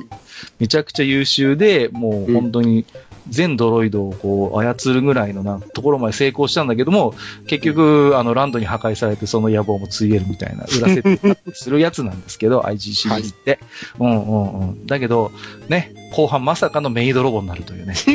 [0.60, 2.86] めちゃくちゃ優秀で、もう本当に
[3.30, 7.14] 全ドロイドをこう操るぐらいのなところまで成功したんだけども、
[7.48, 13.60] 結局、あの、ランドに破壊されてその野望もついえるみたいな裏設定するやつなんですけど、IG シリーズって。
[14.00, 14.88] うんうんうん。
[14.88, 15.32] だけど、
[15.70, 17.94] ね、後半まさかのメイドロボになるというね。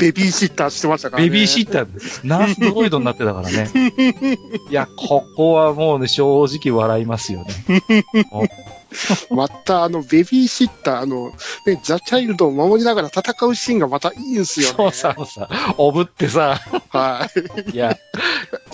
[0.00, 1.28] ベビーシッターしてましたからね。
[1.28, 2.26] ベビーシッターです。
[2.26, 3.68] ナースドロイドになってたからね。
[4.70, 7.84] いや、ここはもうね、正直笑いますよね。
[9.30, 11.32] また、あの、ベビーシッター、あの、
[11.66, 14.74] ね、ザ・チャイルドを守りながら戦うシーンがまたいいんすよね。
[14.76, 17.28] そうさ、さ、おぶってさ、は
[17.66, 17.70] い。
[17.72, 17.96] いや、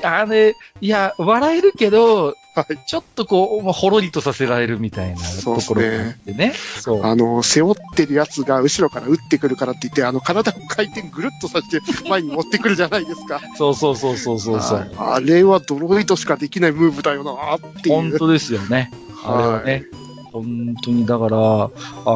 [0.02, 6.52] あれ、いや、笑えるけど、はいちょっとこう、まあほろりとさせられるみたいなところがあねってね。
[6.81, 7.04] そう。
[7.04, 13.40] あの、背負ってるやつが後ろから撃ってくるからって言って、あの、体を回転ぐるっとさせて前に持ってくるじゃないですか。
[13.57, 14.78] そうそうそうそうそうそう。
[14.78, 17.94] はいあれはドロイドしかできないムーブだよなっていう。
[17.94, 18.90] 本当ですよね。
[19.24, 19.85] あれはね。
[20.33, 21.71] 本当に、だから、あ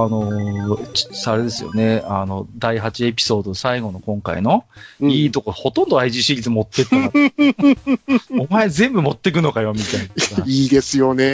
[0.08, 0.78] の
[1.26, 4.64] あれですよね、あの、第8エピソード最後の今回の、
[5.00, 7.10] うんいいとこ、ほとんど IG シリーズ持ってったな。
[8.48, 10.42] お前全部持ってくのかよ、みたいなさ。
[10.46, 11.24] いいですよね。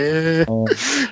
[0.49, 0.65] うん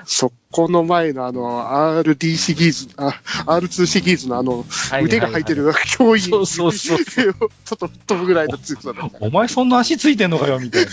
[0.05, 4.64] そこの前のあの、RD シリーズ、あ R2 シリーズのあの、
[5.02, 7.36] 腕が入ってる脅威そうそうそうちょっ
[7.76, 9.18] と飛ぶぐらいの強さだった。
[9.20, 10.90] お前そんな足ついてんのかよ、みたいな。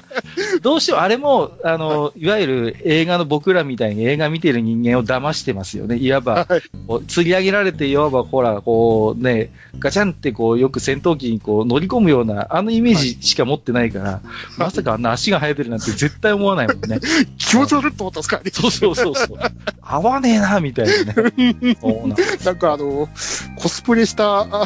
[0.62, 5.96] どうしてもあれも、あの、いわゆる映画の僕らみたいに映画見てる人間を騙してますよね。
[5.98, 6.62] いわば、はい
[7.08, 14.20] 釣り上げられて、いわば、ほら、こうね、ガチャンってこう、よく戦闘機にこう乗り込むような、あのイメージしか持ってないから、
[14.56, 17.00] まさかあんな足が生えてるなんて絶対思わないもんね。
[17.38, 18.40] 気持ち悪いと思ったんですか？
[18.42, 18.50] ね。
[18.52, 19.38] そうそうそうそう。
[19.80, 21.76] 合わねえな、みたいなね。
[21.80, 23.08] そうなんなんかあの、
[23.56, 24.64] コスプレしたあ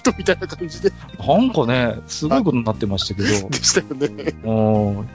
[0.00, 3.28] 人みたいな感じでなんかね、すごいことになってましたけど。
[3.50, 4.34] でしたよね。
[4.44, 4.52] う
[5.02, 5.08] ん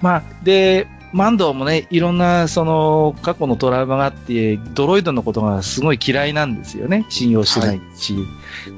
[0.00, 7.04] まあ、で、マンドーもね、いろんな、その、過去のトラウマがあって、ドロイドのことがすごい嫌いなんですよね。
[7.10, 8.14] 信用してないし。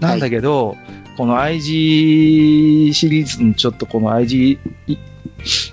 [0.00, 0.76] なんだけど、
[1.16, 4.98] この IG シリーズのちょっとこの IG、い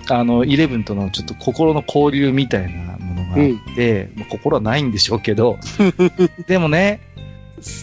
[0.08, 5.58] あの、11とのちょっと心の交流みたいなものがあって、まあ心はないんでしょうけど、
[6.46, 7.00] でもね、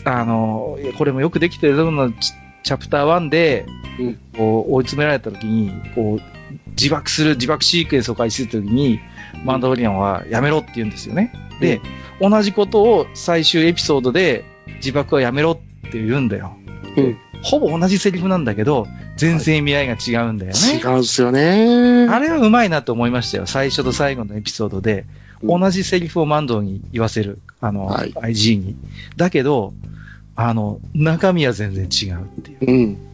[0.06, 2.34] あの、これもよくできてるののチ
[2.64, 3.66] チャプター1で、
[4.00, 9.00] うんこう追い詰められた時に、こう、自爆する、自爆シークエンスを開始する時に、
[9.44, 11.34] マンダロリアンはやめろって言うんですよね。
[11.60, 11.82] で、
[12.22, 14.46] 同じことを最終エピソードで
[14.78, 16.56] 自爆はやめろって言うんだよ。
[16.96, 18.86] うんほぼ同じセリフなんだけど、
[19.16, 20.80] 全然意味合いが違うんだよね。
[20.84, 22.06] 違うんですよね。
[22.10, 23.46] あれはうまいなと思いましたよ。
[23.46, 27.39] 最初と最後のエピソードで、うん同じセリフをマンドーに言わせる。
[27.62, 28.75] あの、はい IG に。
[29.17, 29.73] だけど、
[30.36, 32.58] あの、中身は全然違うっていう。
[32.62, 32.75] うん。
[32.78, 33.10] うん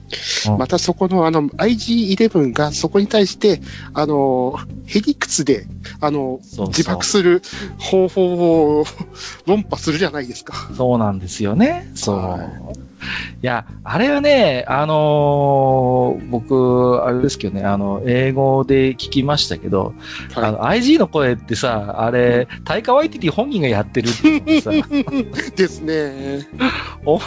[0.58, 3.62] またそこのあの IG11 がそこに対して、
[3.94, 5.66] あの、ヘリクツで、
[6.00, 7.42] あの、自爆する
[7.80, 8.86] 方法を
[9.48, 10.70] 論破するじゃないですか。
[10.76, 11.92] そうなんですよね。
[11.96, 12.95] そう。
[13.06, 19.94] はいいや、あれはね、あのー僕、あれですけどね、あの、英語で聞きましたけど、
[20.34, 24.84] あはの、IG の声ってさ、あれ、タイカワイティティ本人がやってるってさ、い。
[25.56, 26.48] ですね。
[27.06, 27.26] お前、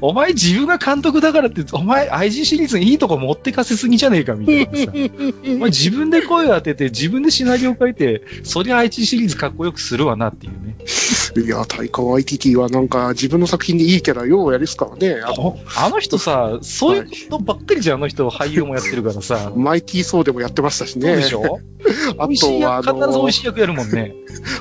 [0.00, 4.92] お前自分が監督だからって、お前 IG シリーズにいいとこ持ってかせすぎじゃねえかみたいなさ。
[5.46, 10.76] お前自分で声を当てて、自分でシナリオ書いて、そりゃ IG シリーズかっこよくするわなっていうね。
[11.40, 15.20] いや、タイカワイティティはなんか自分の作品でいいキャラようやりすからね。
[15.24, 19.52] あの、あの人さ、そういうことばっかりじゃん、あの人俳優もやってるからさ。
[19.56, 21.08] マイティーソーでもやってましたしね。
[21.08, 21.60] そうでしょ？
[22.18, 24.14] あとは、あ役、必ず美の味、しい役やるもんね。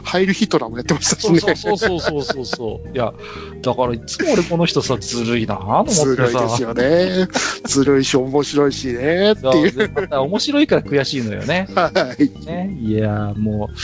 [0.03, 1.39] ハイルヒトラーもやってましたしね。
[1.39, 2.89] そうそうそうそうそう。
[2.95, 3.13] いや、
[3.61, 6.03] だからいつも俺この人さ、ずるいなと思ってさ。
[6.03, 7.27] ずるいですよね。
[7.65, 9.31] ずるいし、面白いしね。
[9.33, 9.71] っていう。
[9.71, 11.67] でまた面白いから悔しいのよね。
[11.75, 12.45] はい。
[12.45, 12.75] ね。
[12.81, 13.75] いやーもう、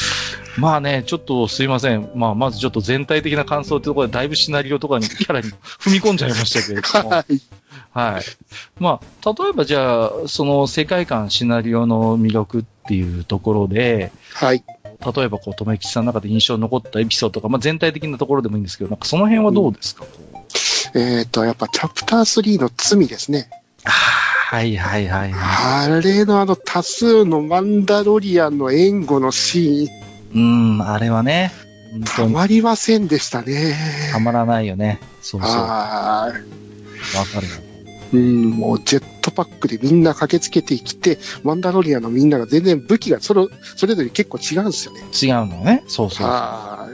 [0.57, 2.09] まあね、ちょっとすいません。
[2.15, 7.09] まあ、まずちょっと全体的な感想ってところで、だいぶシナリオとかに、キャラに 踏み込んじゃいましたけれども。
[7.09, 7.41] はい。
[7.91, 8.23] はい。
[8.79, 14.63] まあ、例えばじゃあ、その世界観、シナリオの魅力っていうところで、はい。
[15.15, 23.49] 例えばこう、とめきちさんの中で印象に残ったエピソードとか、まあ全体的なところでもいいんですけど、なんかその辺はどうですか、こうえっ、と、やっぱチャプター3の罪ですね。
[23.83, 25.91] はいはいはいはい。
[25.91, 30.06] あれのあの多数のマンダロリアンの援護のシーン、
[30.37, 31.51] うん、あれはね、
[31.91, 33.75] 本たまりませんでしたね。
[34.11, 34.99] たまらないよね。
[35.21, 35.51] そうそう。
[35.51, 36.31] わは
[37.33, 37.53] かるよ。
[38.13, 38.17] い。
[38.17, 45.01] うん、もうジェットパックでみんな駆けつけてきて、マンダロリアンのみんなが全然武器がそれそれぞれ結構違うんですよね。
[45.21, 45.83] 違うのね。
[45.87, 46.27] そうそう。
[46.27, 46.87] は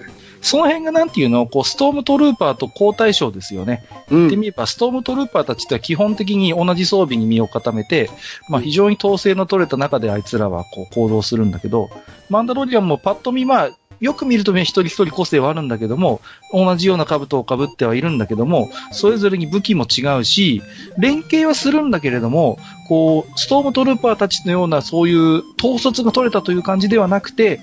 [0.44, 3.86] その辺がなんていうの、こう、ストームトルーパーと交代賞ですよね。
[4.12, 4.14] い。
[4.14, 4.20] うん。
[4.20, 8.10] 言ってみれば、ストームトルーパーたちっては基本的に同じ装備に身を固めて、
[8.50, 11.90] まあ非常に統制の取れた中であいつらはこう行動するんだけど、
[12.30, 13.70] マンダロリアンもパッと見、まあ、
[14.04, 16.20] よく見るとね、一人一人個性はあるんだけども、
[16.52, 20.62] 同じような兜を被ってはいるんだけども、それぞれに武器も違うし、
[20.98, 27.62] 連携はするんだけれども、こう、ストームトルーパーたちのようなそういう統率が取れたという感じではなくて、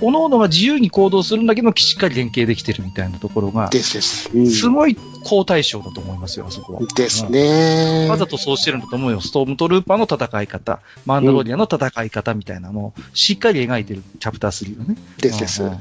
[0.00, 4.30] 各々が自由に行動するんだけど、しっかり連携できてるみたいなところが、ですです。
[4.34, 6.80] うんすごい好対象だと思いますよ、あそこは。
[6.94, 8.08] ですね。
[8.08, 9.20] わざとそうしてるんだと思うよ。
[9.20, 14.96] ストームトルーパーの戦い方、マンダロリアンの戦い方みたいなのをしっかり描いてるチャプター3のね。
[15.18, 15.62] ですです。
[15.62, 15.78] うんうん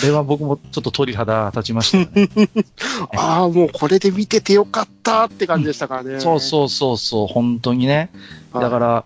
[0.00, 2.28] あれは僕もちょっと鳥肌立ちましたね。
[3.16, 6.20] ああ、もうこれで見ててよかったって感じでしたからね。
[6.20, 8.10] そうそうそうそう、本当にね。
[8.52, 9.04] はいだから、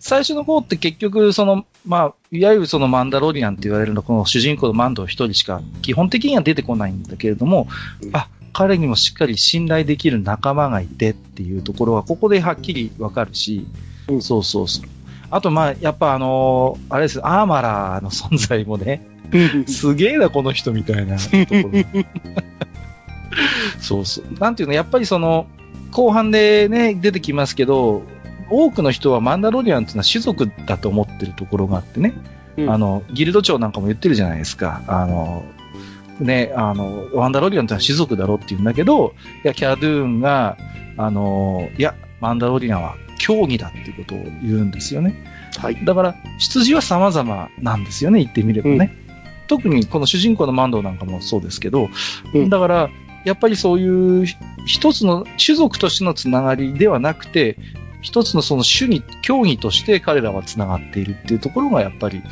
[0.00, 7.68] 最初の方って結局、その、まあ、いわゆるそのマンダロリアンって言われるの、この主人公のマンド一人しか基本的には出てこないんだけれども、
[8.02, 13.66] うんあ、彼にもしっかり信頼できる仲間がいてっていうところは、ここではっきりわかるし、
[14.08, 14.86] うんそうそうそう。
[15.30, 19.06] あと、まあ、やっぱあのーあれです、アーマラーの存在もね、
[19.68, 21.70] すげえな、この人みたいなところ。
[23.78, 24.24] そうそう。
[24.38, 25.46] なんていうの、やっぱりその、
[25.92, 28.02] 後半でね、出てきますけど、
[28.50, 32.14] 多くの人はマンダロリアンっていうのは種族だと思ってるところがあってね、
[32.56, 34.82] うんあの、ギルド長なんかも言ってるじゃないですか。
[34.86, 35.44] あの、
[36.20, 40.58] ね、あの、マンダロリアンってのは種族だろって言うんだけど、いや、キャドゥーンが、
[40.96, 45.14] あの、いや、マンダロリアンは競技だっていうことを言うんですよね。
[45.58, 45.84] はい。
[45.84, 48.96] だから、出自は様々なんですよね、言ってみればね。
[49.46, 51.88] 特にこの主人公のマンドなんかもそうですけど、
[52.34, 52.90] うんだから、
[53.24, 54.26] やっぱりそういう
[54.64, 57.58] 一つの種族としてのつながりではなくて、
[58.02, 62.22] 一つのその種に、競技として彼らはつながっているっていうところがやっぱり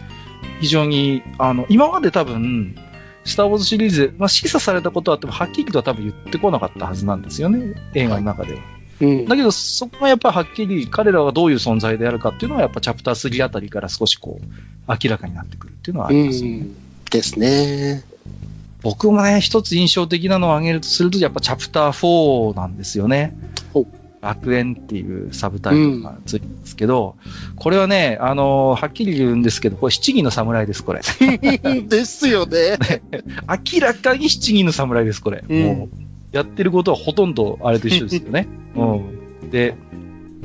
[0.60, 2.76] 非常に、あの、今まで多分、
[3.24, 8.60] スター・ウォーズシリーズで、まあ、示唆されたことはあっても、はっきりとは多分言ってこなかったはずなんですよね、映画の中では。
[9.00, 9.26] うん。
[9.26, 14.46] だけど、そこがやっぱはっきり彼らがどういう存在であるかっていうのは、やっぱチャプター3あたりから少しこう、
[14.88, 16.44] 明らかになってくるっていうのはあうります。
[16.44, 16.74] ん。
[17.10, 18.02] ですね。
[18.82, 23.36] 僕もね、一つ印象的なのを挙げるとすると、やっぱチャプター4なんですよね。
[24.20, 27.16] 楽園っていうサブタイトルがついてますけど、
[27.56, 31.00] これはね、あのはっきり言うんですけど、これ七人の侍です、これ。
[31.88, 32.78] ですよね。
[33.72, 35.44] 明らかに七人の侍です、これ。
[35.48, 38.46] うんもう、やってることはほとんどあれと一緒ですよね。
[38.74, 38.96] うんう
[39.46, 39.50] ん。
[39.50, 39.74] で、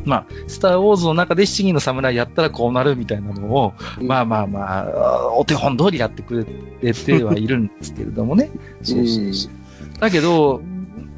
[0.06, 6.46] まあ、スター・ウォーズの中で七人の侍やったらこうなるみたいなのを、まあまあまあ、お手本通りやってく
[6.82, 8.50] れてはいるんですけれどもね。
[8.82, 10.00] そうそうそう。
[10.00, 10.62] だけど、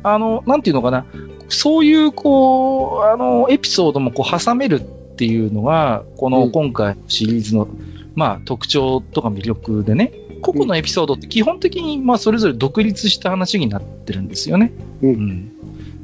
[0.03, 1.05] あの、なんていうのかな、
[1.49, 4.81] そういう、こう、あの、エピソードもこう挟めるっ
[5.15, 6.51] ていうのが、このうん。
[6.51, 7.67] 今回のシリーズの、
[8.15, 14.71] まあ、特徴とか魅力でね、個々のエピソードって基本的に、まあ、それぞれ独立した話になってるんですよね。
[15.01, 15.51] うん。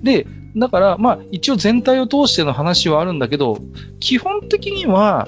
[0.03, 0.25] で、
[0.55, 3.59] だから、まあ、一応全体を通しての話はあるんだけど、
[3.99, 5.27] 基本的には、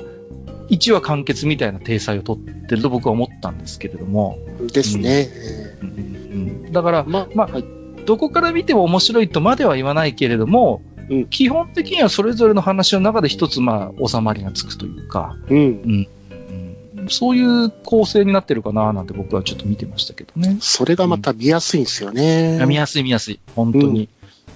[0.70, 4.40] 一話完結みたいな体裁を取ってると僕は思ったんですけれども、
[4.74, 5.30] ですね。
[5.82, 5.90] うん。
[5.90, 5.92] う
[6.70, 6.72] ん。
[6.72, 10.94] だから、まあ、まあはいどこから見ても面白いとまでは言わないけれども、うん
[11.28, 15.58] 基本的にはそれぞれの話の中で一つ、まあ、収まりがつくというか、うん。
[15.58, 16.08] うん
[17.10, 20.58] そういう構成になってるかななんて僕はちょっと見てましたけどね。
[20.62, 22.64] それがまた見やすいんですよね。
[22.66, 23.40] 見やすい見やすい。
[23.56, 24.08] 本当に。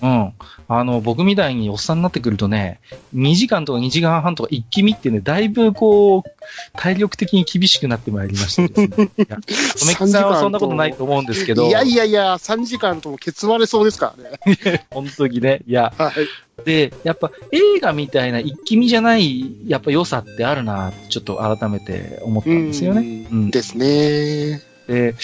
[0.02, 0.34] うん。
[0.70, 2.80] あの、僕みたいにおっさんになってくるとね、
[3.16, 6.32] 2時間とか2時間半とか一気見ってね、だいぶこう、
[6.76, 9.10] 体力的に厳しくなってまいりましたですね。
[9.18, 14.86] いや、とめきさんはそんなことないと思うんですけど、いやいやいや、3時間ともケツ割れそうですからね。
[14.92, 15.62] 本当にね。
[15.66, 16.64] いや、はい。
[16.66, 23.28] で、やっぱ映画みたいな一気見じゃない、やっぱ良さってあるな、ちょっと改めて思ったんですよね。
[23.32, 24.62] うんですね。
[24.88, 25.16] で、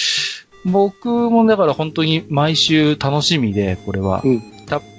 [0.64, 4.22] 僕もだから本当に毎週楽しみで、これは。
[4.24, 4.53] うんた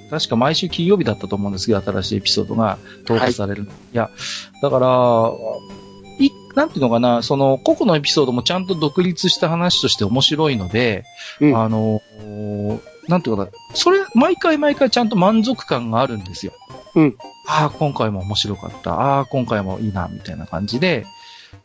[0.09, 3.63] 確か毎週金曜日だったと思うんですけど、新しいエピソードが投下される。
[3.63, 4.09] い、や、
[4.61, 5.31] だから、
[6.19, 11.03] い、なんていうのかな、その、個々のエピソードもちゃんと独立した話として面白いので、
[11.41, 12.01] うんあの、
[13.07, 16.53] なんていうのかな、それ、毎回毎回ちゃんと満足感があるんですよ。
[16.95, 17.15] うん。
[17.47, 18.93] ああ、今回も面白かった。
[18.93, 21.05] ああ、今回もいいな、みたいな感じで。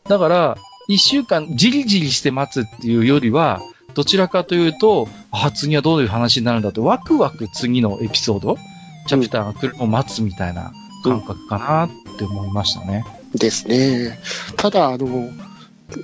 [0.07, 3.61] だから、一週間じりじりして待つっていうよりは、
[3.93, 8.57] どちらかというと、ああ、次はどういう話になるんだと、ワクワク次のエピソード、
[9.07, 10.71] チャプターが来るのを待つみたいな
[11.03, 13.05] 感覚かなって思いましたね。
[13.33, 14.19] ですね。
[14.57, 15.29] ただ、あの、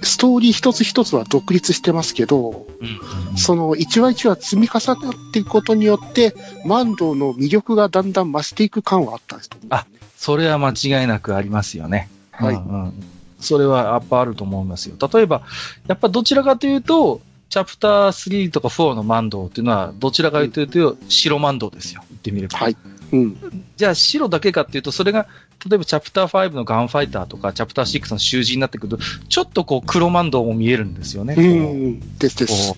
[0.03, 2.87] ストーリー一つ一つは独立してますけど、うん
[3.31, 6.33] うんその一話一話積み重なっていくことによって、
[6.65, 12.09] マンドの魅力がだんだん増していく感はあったんですと思うんですねそれは間違いなくありますよね。
[12.31, 13.03] はいうんうん
[13.39, 14.95] それはやっぱあると思いますよ。
[15.13, 15.43] 例えば、
[15.87, 22.03] やっぱどちらかというと、チャプター3とか4のマンドっていうのは、どちらかというと、白マンドですよ。
[22.09, 22.59] 言ってみれば。
[22.59, 22.77] はい。
[23.13, 23.37] うん。
[23.77, 25.27] じゃあ白だけかっていうと、それが、
[25.65, 31.33] 例えばチャプター5のガンファイターとか、チャプター6の囚人になってくると、ちょっとこう黒マンドも見えるんですよね。
[31.33, 32.17] うこん。
[32.17, 32.71] ですでこす。
[32.73, 32.75] う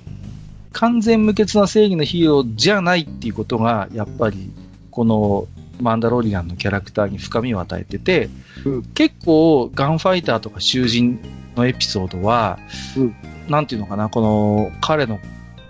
[0.72, 4.51] 完全無欠な正義のヒーローじゃないっていうことが、やっぱり、
[4.91, 5.47] この
[5.82, 8.30] マンダロリアンのキャラクターに深みを与えてて、
[8.65, 11.20] うん結構ガンファイターとか囚人
[11.55, 12.59] のエピソードは、
[12.97, 13.15] うん
[13.50, 15.18] なんていうのかな、この彼の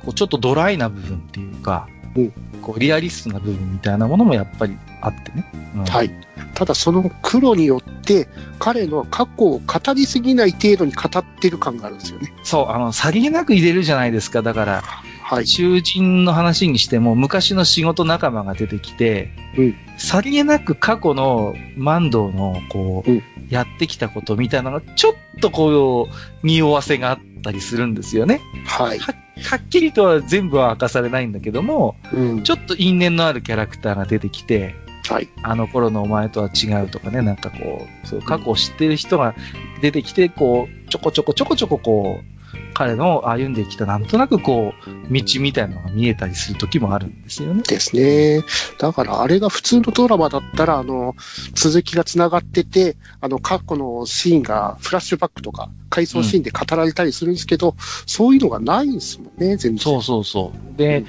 [0.03, 5.49] こうちょっとドライな部分っていうか、うんこうリアリストな部分みたいなものもやっぱりあってね。
[5.75, 6.11] うんはい。
[6.55, 8.27] ただその黒によって、
[8.57, 12.33] 彼の過去を語りすぎない程度に語ってる感があるんですよね。
[12.43, 14.41] そう、あの、さりげなく入れるじゃないですか。
[14.41, 14.83] だから、
[15.21, 15.47] はい。
[15.47, 28.41] 囚人の話にしても、昔の仕事仲間が出てきて、うんさりげなく過去の万道の、こう、うんやってきたことみたいなのが、ちょっとこう、匂わせがあったりするんですよね。
[28.65, 28.99] はい。
[28.99, 32.43] ははっきりとは全部は明かされないんだけども、うん。
[32.43, 34.75] ちょっと因縁のあるキャラクターが出てきて、
[35.09, 35.29] はい。
[35.41, 39.33] あの頃のお前とは違うとかね、なんかこう、そう過去を知ってる人が
[39.81, 42.38] 出てきて、こう、ちょこちょこちょこちょここう、
[42.79, 47.61] 彼の歩んできたなんとなくこう、道みたいなのが見えたりする時もあるんですよね。
[47.63, 48.41] ですね。
[48.77, 51.13] だからあれが普通のドラマだったら、あの、
[51.55, 57.75] 続きが繋がってて、あの、過去のシーンがフラッシュバックとか、回想シーンで語られたりするんですけど、うん、
[58.05, 59.77] そういうのがないんですもんね、全然。
[59.79, 60.77] そうそうそう。
[60.77, 61.03] で、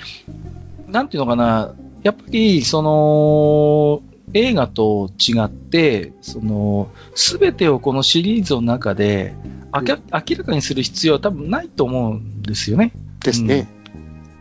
[0.88, 9.34] うん、なんていうのかな、やっぱり、その、映画と違って、その、すべてをこのシリーズの中で、
[9.72, 12.92] 明らかにする必要は多分ないと思うんですよね。
[13.24, 13.68] ですね。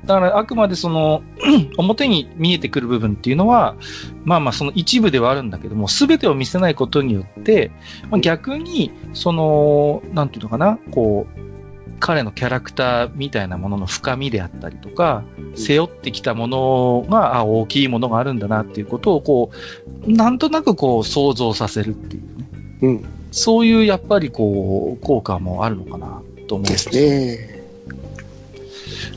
[0.01, 1.21] うん、だからあくまでその、
[1.77, 3.75] 表に見えてくる部分っていうのは、
[4.25, 7.71] まあまあその一部ではあるんだけども、すべてを見せないことによって、
[8.09, 11.48] まあ、逆に、その、なんていうのかな、こう、
[11.99, 15.23] 彼のキャラクターみたいなものの深みであったりとか、
[15.55, 19.51] 背負ってきたものが、あ、大きいものがあるんだなっていうことを、こ
[20.05, 22.49] う、なんとなくこう想像させるっていうね。
[22.81, 23.05] うん。
[23.31, 27.59] そういうやっぱりこう、効果もあるのかなと思うんですね。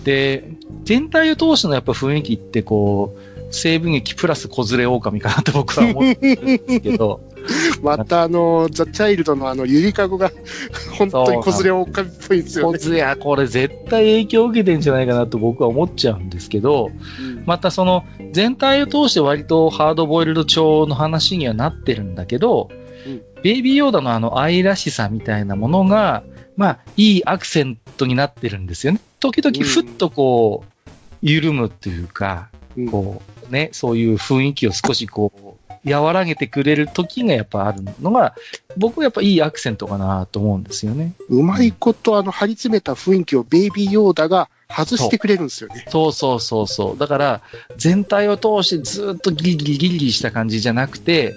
[0.05, 0.51] で、
[0.85, 7.20] 全体を通してのやっぱ雰囲気ってこう、西部劇プラス子連れ狼かなと僕は思ってるんですけど、
[7.82, 10.30] またあの、ザ・チャイルドのあの、ゆりかごが、
[10.99, 12.78] 本当に子連れ狼っぽいんですよね。
[12.78, 16.90] いや、これ絶対影響を受けてんじゃないかなと僕は思っちゃうんですけど、
[17.20, 22.68] うん、またその、全体を通して割とハードボイルド調の話にはなってるんだけど、
[23.07, 26.22] うん、ベイビーヨーダのあの愛らしさみたいなものが、
[26.57, 29.01] まあ、いいアクセントになってるんですよね。
[29.20, 30.82] 時々ふっとこう、
[31.22, 35.51] 緩むっていうか、うん、こう、ね、そういう雰囲気を少しこう、
[35.85, 38.35] 和らげてくれる時がやっぱあるのが、
[38.76, 41.14] 僕はやっぱいいアクセントかなと思うんですよね。
[41.28, 45.87] うまいこと、あの、張り詰めた雰囲気をベイビーヨーダが外してくれるんですよね。
[45.89, 46.99] そうそうそうそう。
[46.99, 47.41] だから、
[47.76, 51.35] 全体を通してずっとギリギリギリギリした感じじゃなくて、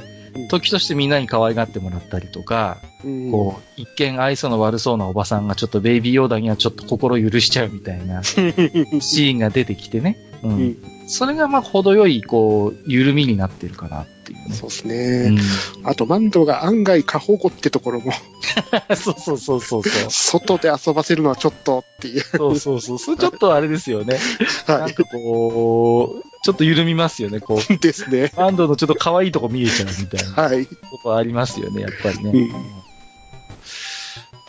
[0.50, 10.18] 時としてみんなに可愛がってもらったりとか、うん、こう、一見愛想の悪そうなおばさんがちょっとベイビーヨーダにはちょっと心許しちゃうみたいなシーンが出てきてね。
[10.43, 10.78] うん。
[11.08, 15.38] それがまあ程よい、こう、緩みになってるかなっていう、ね、そうですね。
[15.78, 18.12] うん、あと、マンドが案外過保護ってところも
[18.96, 19.84] そうそうそうそう。
[20.10, 22.22] 外で遊ばせるのはちょっとっていう。
[22.22, 23.00] そうそうそう。
[23.00, 24.18] それちょっとあれですよね。
[24.66, 24.80] はい。
[24.80, 27.78] なんかこう、ちょっと緩みますよね、こう。
[27.78, 28.32] ですね。
[28.36, 30.44] マンドのちょっと可愛いとこ見えちゃうみたいな。
[30.44, 30.66] はい。
[30.66, 32.32] とこありますよね、やっぱりね。
[32.32, 32.52] うん、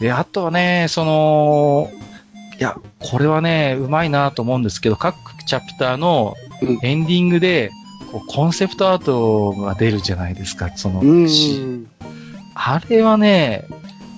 [0.00, 1.90] で、あとはね、その、
[2.58, 5.14] いや、これはね、うまいなと思うんですけど、各
[5.44, 6.34] チャプターの
[6.82, 7.70] エンディングで、
[8.20, 11.02] コンセプトアートが出るじゃないですか、その
[12.54, 13.66] あれはね、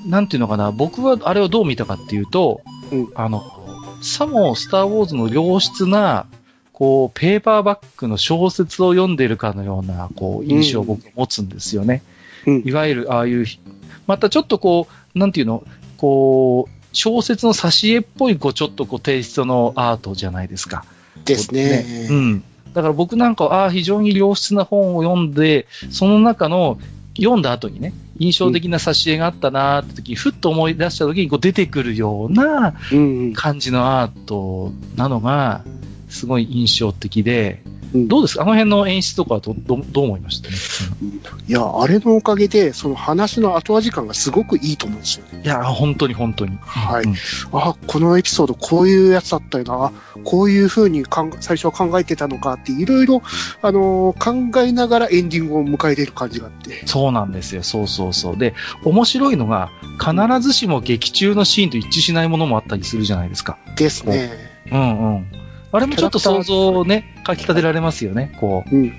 [0.06, 3.42] なんていうのかな、僕はあれをどう見たかっていうと、うん、あの、
[4.00, 6.26] さもスターウォーズの良質な、
[6.72, 12.02] こう、ペーパーバックの小説を読んでるかのような、こう、印象を僕持つんですよね。
[12.46, 13.44] うん、いわゆる、ああいう、
[14.06, 15.64] またちょっとこう、なんていうの、
[15.96, 20.84] こう、小説の挿絵っぽい、こう、ちょっとこう、テイストのアートじゃないですか。
[21.24, 22.08] ですね。
[22.10, 22.44] うん。
[22.74, 26.78] だから僕なんかは、ああ、非常に良質な本を読んで、その中の、
[27.16, 32.74] 読んだ後にね、印象的な挿絵があったなーって時、うん、ふっと思い出した時にこう出てくるような
[33.34, 35.64] 感じのアートなのが、
[36.08, 38.42] すごい印象的で、うん、どうですか？
[38.42, 40.50] あの辺の演出とかはどどどう思いました？
[40.50, 40.56] ね、
[41.46, 45.42] いや、あれのおかげで、その話の後味感がすごくいいと思うんですよね。
[45.44, 46.58] いや、本当に本当に。
[46.60, 47.04] はい。
[47.04, 47.14] うん、
[47.52, 49.92] あ、このエピソードこういうやつだったよな。
[50.24, 53.22] こういうふうにかん最初は考えてたのかって、いろいろ、
[53.62, 56.86] あのー、考えながらエンディングを迎えれる感じがあって。
[56.86, 57.62] そうなんですよ。
[57.62, 58.36] そうそうそう。
[58.36, 63.58] で、面白いのが、必ずしも劇中のシーンと一致しないものもあったりするじゃないですか。
[63.76, 64.30] ですね。
[64.70, 65.26] うんうん。
[65.72, 68.74] あれもちょっと想像をね、書き立てられますよね、こう。
[68.74, 68.92] うん。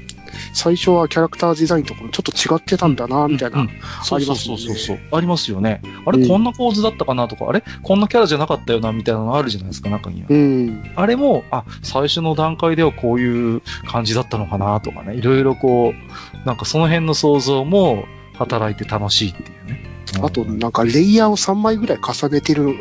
[0.54, 3.72] 最初はキャラクターデザインとかもちょっと違ってたんだな、みたいな、うんうん、
[4.04, 5.00] そうそうそうそう。
[5.12, 5.82] ありますよね。
[6.06, 10.28] あれ、こんな構図だったかなとか、あれこんなキャラじゃなかったよな、みたいなのあるじゃないですか、中には。
[10.30, 10.92] うん。
[10.96, 15.16] あれも、あ、最初の段階ではこういう感じだったのかな、とかね。
[15.16, 18.06] いろいろこう、なんかその辺の想像も
[18.38, 19.89] 働いて楽しいっていうね。
[20.22, 22.76] あと、なんか、レイヤーを3枚ぐらい重ねてる。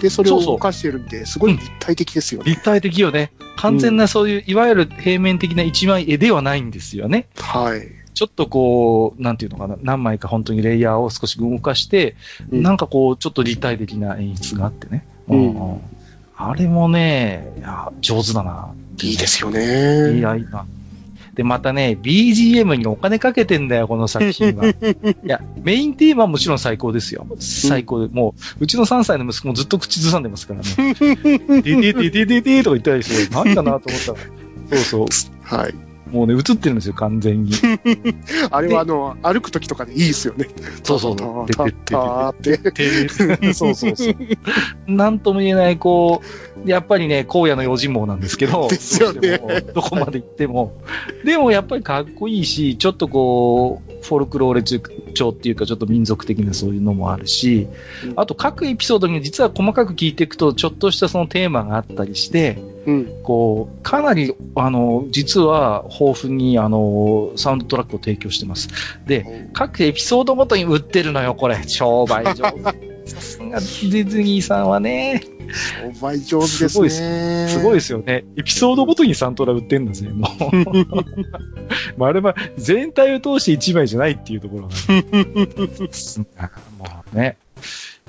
[0.00, 3.32] で、それを動かしてるんで、すごい立体的ですよね、立体的よね。
[3.56, 7.26] 完全なそういう、いわゆる平面的な一枚絵ではないんですよね。
[7.36, 7.88] はい。
[8.14, 12.14] ちょっとこう、なんていうのかな、何枚か本当にレイヤーを少し動かして、
[12.50, 15.04] うん、なんかこう、ちょっと立体的な演出があってね。
[15.28, 15.80] うん。
[16.36, 18.74] あれもね、いや、上手だな。
[19.02, 20.18] いいですよね。
[20.18, 20.66] いや、いいな。
[21.34, 24.66] で、またね、BGM にお金かけてんだよ、この作品は。
[24.68, 24.74] い
[25.24, 27.26] や、メインテーマはもちろん最高ですよ。
[27.38, 28.08] 最高で。
[28.12, 30.66] もう、うちの3歳の息子もずっと口ずさんでますからね。
[30.76, 34.18] ディディディディディディとか言ったりして、何かなと思ったら。
[34.76, 35.06] そうそう。
[35.42, 35.74] はい。
[36.12, 37.52] もうね、移ってるんですよ、完全に。
[38.50, 40.46] あれはあの、歩く時とかでいいですよね。
[40.82, 41.46] そうそうたそう。
[41.46, 42.58] たたって。
[42.58, 43.08] て
[43.54, 44.16] そうそうそう。
[44.86, 46.20] なんとも言えない、こ
[46.51, 49.38] う、やっぱりね、荒野の用心棒なんですけど、 ですよね
[49.74, 50.72] どこまで行っても。
[51.24, 54.62] でもやっぱりかっこいいし、ちょっとこう、フォルクローレ
[55.12, 57.68] 調っていうか、ちょっと民族的なそういうのもあるし、
[58.16, 63.08] あと各エピソードに実は細かく聞いていくと、ちょっとしたそのテーマがあったりして、うん。
[63.22, 68.68] こう、かなり、あの、実は豊富に、あの、サウンドトラックを提供してます。
[69.06, 71.62] で、各エピソードごとに売ってるのよ、これ。
[71.66, 72.91] 商売上手。
[73.04, 75.22] さすがディズニーさんはね、
[75.92, 77.48] 商売上手ですね。
[77.48, 78.24] すごいですよね。
[78.36, 80.30] エピソードごとにサントラ売ってんだぜ、もう。
[81.98, 85.04] まあ、あれは全体を通して1枚じゃないっていうところが、ね。
[86.78, 87.36] もうね。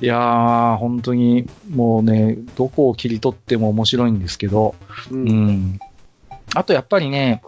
[0.01, 4.75] いやー、本当に、もうね、どこを切り取っても面白いんですけど、
[5.11, 5.15] う。
[5.15, 5.79] うんん。
[6.55, 7.41] あとやっぱりね、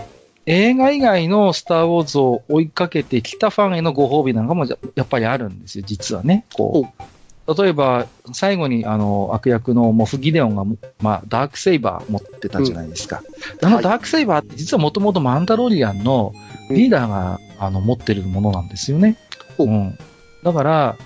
[0.45, 6.45] 映画以外のスター・ウォーズを追いかけてきたファンへのご褒美なんかもややっぱりあるんですよ、実はね。
[6.53, 7.03] こう。
[7.47, 10.65] 例えば、最後にあの悪役のモフ・ギデオンが、
[10.99, 13.21] まあ、ダークセイバー持ってたじゃないですか。
[13.61, 16.33] あのはいダークセイバーって実はもともとマンダロリアンの
[16.71, 19.17] リーダーが、あの持ってるものなんですよね。
[19.57, 19.97] ほううん。
[20.43, 20.97] だから、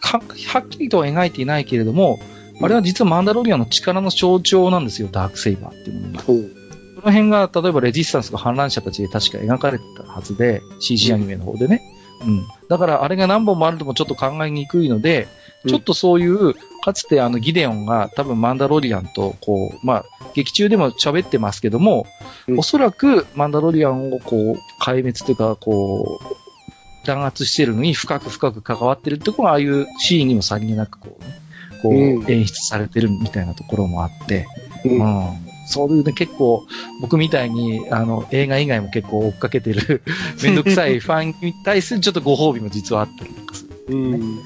[0.00, 2.18] かはっきりとは描いていないけれども、
[2.62, 6.22] あれは実はマンダロリアンの力の象徴なんですよ、ダークセイバーっていうものが。
[6.22, 11.82] その辺が、例えばレジスタンスが反乱者たちで確か描かれてたはずで、CG アニメの方でね。
[12.24, 12.46] うん。
[12.68, 20.04] だから、あれが何本もあるともちょっと考えにくいので、うんちょっとそういう、かつてあのギデオンが多分マンダロリアンと、こう、まあ、
[20.34, 22.06] 劇中でも喋ってますけども、
[22.46, 22.58] うん。
[22.58, 31.40] おそらくマンダロリアンをこう、壊滅というか、こう、弾圧してるのに深く深く関わってるってことが、ああいうシーンにもさりげなくこうね、
[31.82, 34.46] こう、うん演出されてるみたいなところもあって、
[34.84, 35.00] うん。
[35.00, 35.46] うん。
[35.66, 36.64] そういうね、結構、
[37.00, 40.02] 僕みたいに、あの、映画以外も結構追っかけてる、
[40.42, 43.70] めんどくさいファンに対するちょっとご褒美も実はあったりとかする。
[43.88, 44.40] うん。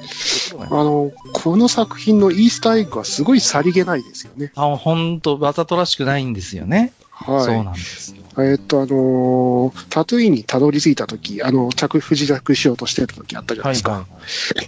[0.69, 4.53] そういうあの、この作品のイースターエッグはすごいさりげないですよね。
[4.57, 6.93] あ、ほんと、わざとらしくないんですよね。
[7.11, 7.45] はい。
[7.45, 8.23] そうなんですよ。
[8.39, 13.93] えっと、あのータトゥインにたどり着いたとき、あの、着不時着しようとしてたときあったじゃないですか。
[13.93, 14.07] はい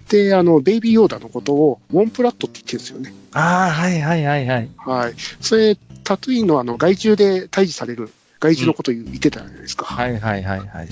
[0.08, 3.14] で、あの、ベイビーヨーダのことを、ウォンプラットって言ってるんですよね。
[3.32, 4.70] ああ、はいはいはいはい。
[4.76, 5.14] はい。
[5.40, 8.12] それ、タトゥインのあの、害虫で退治される
[8.42, 9.84] 害虫のことを言ってたじゃないですか。
[9.84, 10.68] はいはいはいはい。
[10.68, 10.88] はい。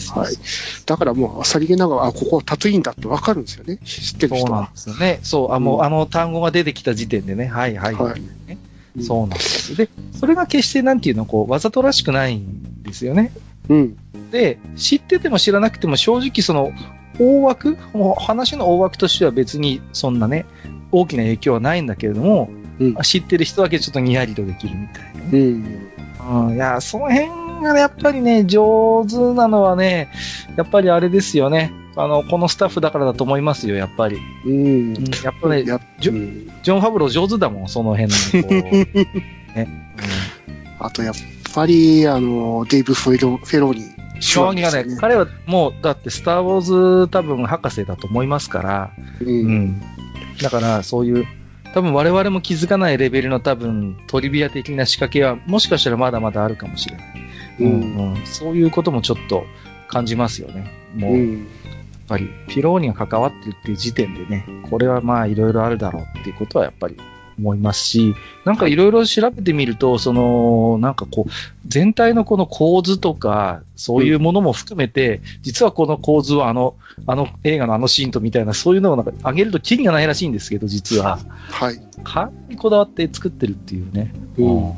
[0.87, 3.79] だからもう、さりげながら、あ、ここはタトゥインだってわかるんですよね。
[3.85, 4.79] 知ってる人はそうなんで。
[4.79, 5.21] すよね。
[5.25, 7.95] そう、あ、もう、うんあの単語が出てきた時点でね、はいはい。
[7.95, 8.23] はい
[9.03, 9.77] そうなんですよ。
[9.77, 9.89] で、
[10.19, 13.33] それが決してなんていうの、こう、わざとらしくないんですよね。
[13.69, 13.97] うん。
[14.31, 16.73] で、知ってても知らなくても正直その、
[17.19, 20.45] 大枠、もう話の大枠としては別にそんなね、
[20.91, 22.61] 大きな影響はないんだけれども、うん
[23.03, 25.29] 知ってる人だけちょっとニヤリとできるみたいなね。
[25.33, 25.89] うん。
[26.31, 27.29] うん、いや、その辺
[27.63, 30.09] がねやっぱりね、上手なのはね、
[30.57, 31.73] やっぱりあれですよね。
[31.97, 34.19] あの、このスタッフだからだと思いますよ、やっぱり。
[34.47, 35.05] うんうん、。
[35.25, 38.49] やっぱね、やじょうんジョン・ファブロー上手だもん、その辺の。
[39.57, 39.69] ね。
[40.79, 41.15] あと、やっ
[41.53, 43.85] ぱり、あの、デイブ・フェロフェローニ。
[44.21, 49.25] 将棋がね、彼はもう、だって、スター・ウォーズ多分博士だと思いますから、う。
[49.25, 49.83] うんん。
[50.43, 51.27] だから、そういう、
[51.75, 57.07] 多分我々も気づかないレベルの多分トリビア的な仕掛けは、もしかしたらまだまだあるかもしれない。
[57.61, 57.65] う。
[57.65, 58.27] うんん、うん。
[58.27, 59.45] そういうこともちょっと
[59.89, 60.71] 感じますよね。
[60.97, 61.47] もう、やっうん。
[62.09, 66.97] ぱり、ピローニが関わってるっていう時点でね、これはまあいろいろあるだろうっていうことはやっぱり
[67.41, 68.15] 思いますし、
[68.45, 71.31] なんかいろいろ調べてみると、その、なんかこう、
[71.67, 76.77] 全体のこの構図とか、そういうものも含めて、実はこの構図はあの、
[77.07, 81.19] あの映画のあのシーンとみたいな、そういうのをなんか上げるとキリがないらしいんですけど、実は。
[81.51, 81.81] はい。
[82.05, 84.13] かなりこだわって作ってるっていうね。
[84.39, 84.73] うん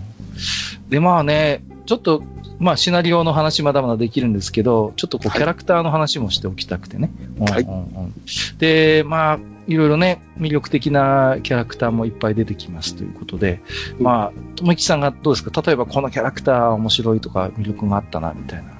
[0.89, 2.23] で、まあね、ちょっと、
[2.59, 7.11] まあシナリオの話まだまだできるんですけど、ちょっとこうはいキャラクターの話もしておきたくてね。
[7.41, 8.15] はいうんうんうん
[8.59, 13.61] で、まあ、いろいろね、魅力的なキャラクターもいっぱい出てきますということで、
[13.99, 15.63] うんまあ、ともきさんがどうですか？
[15.63, 18.73] 例えばこのキャラクター面白いとか魅力があったな、みたいな。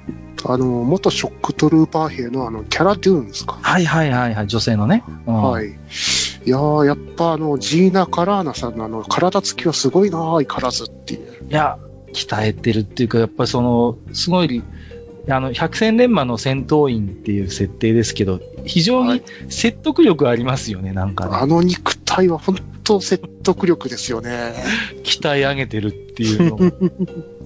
[0.45, 3.57] あの、元ショックトルーパー兵のあの、キャラデューンですか？
[3.61, 5.03] はいはいはいはい、女性のね。
[5.25, 5.67] うんはい。
[5.67, 5.69] い
[6.45, 11.47] やー、やっぱあの、ジーナ・カラーナさんのあの、体つきはすごいなー、相変わらずっていう。
[11.49, 11.79] いや、
[12.13, 14.61] 鍛えてるっていうか、やっぱりその、すごい、
[15.29, 21.37] あの、百戦錬磨の戦闘員っていう設定ですけど、非常にはい説得力ありますよね、なんかね。
[21.37, 24.53] あの肉体は本当説得力ですよね。
[25.03, 26.71] 鍛え上げてるっていうのが。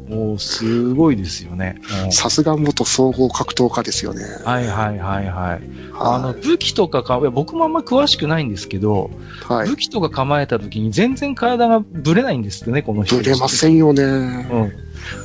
[0.08, 1.82] もう、すごいですよね。
[2.06, 4.24] うんさすが元総合格闘家ですよね。
[4.46, 5.62] はいはいはいはい。
[6.00, 9.12] あの、は武器とかか、いや僕もあんま詳しくないんですけど、
[9.50, 9.54] い。
[9.54, 9.70] はい。
[9.70, 13.18] 武器とか構えた時に全然体がブレないんですってね、この人。
[13.18, 14.04] ぶれませんよね。
[14.04, 14.72] うん。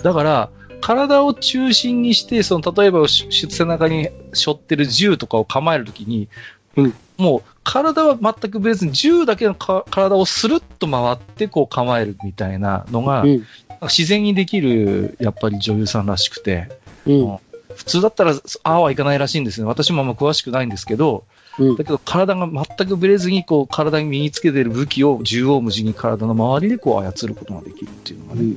[0.03, 0.51] だから、
[0.83, 6.29] 体を中心にして、その、例えば、し背中に背負ってる銃とかを構えるときに、
[6.77, 13.47] うんもう、体は全く別に銃だけのか体をスルッと回って、こう構えるみたいなのが、うん。
[13.83, 16.69] 自然にできる、やっぱり女優さんらしくて、
[17.07, 17.39] うん。
[17.77, 18.33] 普通だったら、
[18.65, 19.67] ああはいかないらしいんですね。
[19.67, 21.25] 私もあんま詳しくないんですけど、
[21.59, 28.55] うんだけど体が全くブレずに、こう、体に身につけている武器を縦横無尽に体の周りでこう操ることができるっていうのがね。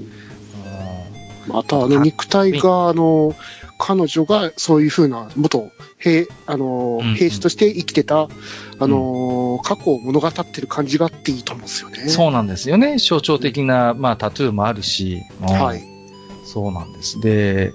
[1.48, 3.36] また、あの、肉体が、あの、
[3.78, 8.28] 彼女がそういうふうな、元兵、あの兵士として生きてた、
[8.80, 12.08] あの、過去を物語ってる感じがあっていいと思うんですよね。
[12.08, 12.98] そうなんですよね。
[12.98, 15.22] 象徴的な、まあ、タトゥーもあるし。
[15.42, 15.84] うんはい。
[16.46, 17.20] そうなんです。
[17.20, 17.74] で、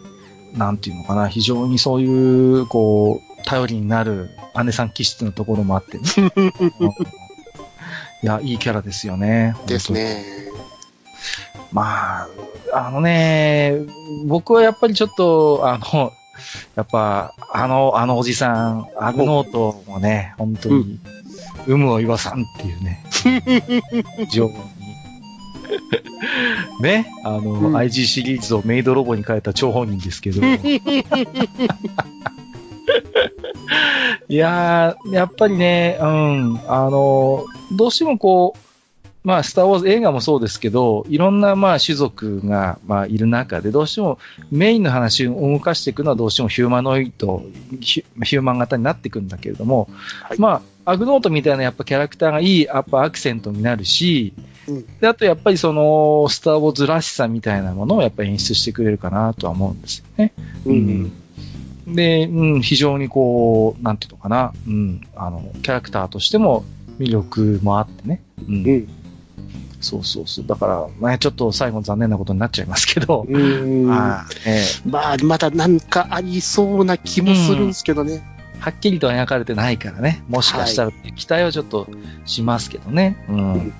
[0.55, 4.31] なんていうのかな、非常にそういう、こう、頼りになる
[4.65, 6.05] 姉さん気質のところもあってね。
[6.37, 6.53] うん
[8.23, 9.57] いや、いいキャラですよね。
[9.67, 10.23] ですね。
[11.73, 12.29] まあ、
[12.73, 13.79] あのね、
[14.27, 16.13] 僕はやっぱりちょっと、あの、
[16.75, 20.99] やっぱ、あの、あのおじさん、アグノートもね、本当に、
[21.67, 23.05] 有無を言わさんっていうね、
[24.33, 24.81] 情報に。
[26.81, 30.41] ね、あの、うん IG シリーズをメイドロボに変えた張本人ですけど。
[34.29, 38.61] いやー、やっぱりね、うん、あの、どうしてもこう、
[39.23, 44.19] まあ、スター・ウォーズ映画もそうですけど、いろんな、まあ、種族が、まあ、いる中で、どうしても
[44.51, 47.43] メインの話を動かしていくのはどうしてもヒューマノイド、
[47.81, 49.89] ヒューマン型になっていくんだけれども、
[50.23, 60.33] はいまあ、アグノートみたいなやっぱキャラクターがいい、やっぱアクセントになるし、うんで、あとやっぱりその、スター・ウォーズらしさみたいなものをやっぱり演出してくれるかなとは思うんですよね。
[60.65, 61.13] うん。
[61.87, 66.65] で、うん、非常にこう、なんていうのかな、うん、あの、キャラクターとしても
[66.99, 68.23] 魅力もあってね。
[68.49, 68.65] うん。
[68.65, 68.89] うん。
[69.81, 70.47] そうそうそう。
[70.47, 73.87] だから、ね、ちょっと最後残念なことになっちゃいますけど、うん。
[73.87, 78.23] まあ、えまあ、まだなんかありそうな気もするんですけどね。
[78.37, 81.89] えはっきりとは描かれてないからね、もしかしたら期待はちょっと
[82.27, 83.25] しますけどね。
[83.29, 83.53] うん。
[83.55, 83.73] うん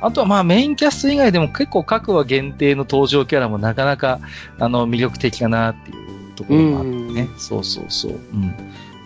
[0.00, 4.20] あとはまあメインキャスト以外でも結構各話限定の登場キャラもなかなか
[4.58, 7.28] あの魅力的かなっていうところもあってね。
[7.38, 8.12] そうそうそう。
[8.12, 8.54] うん。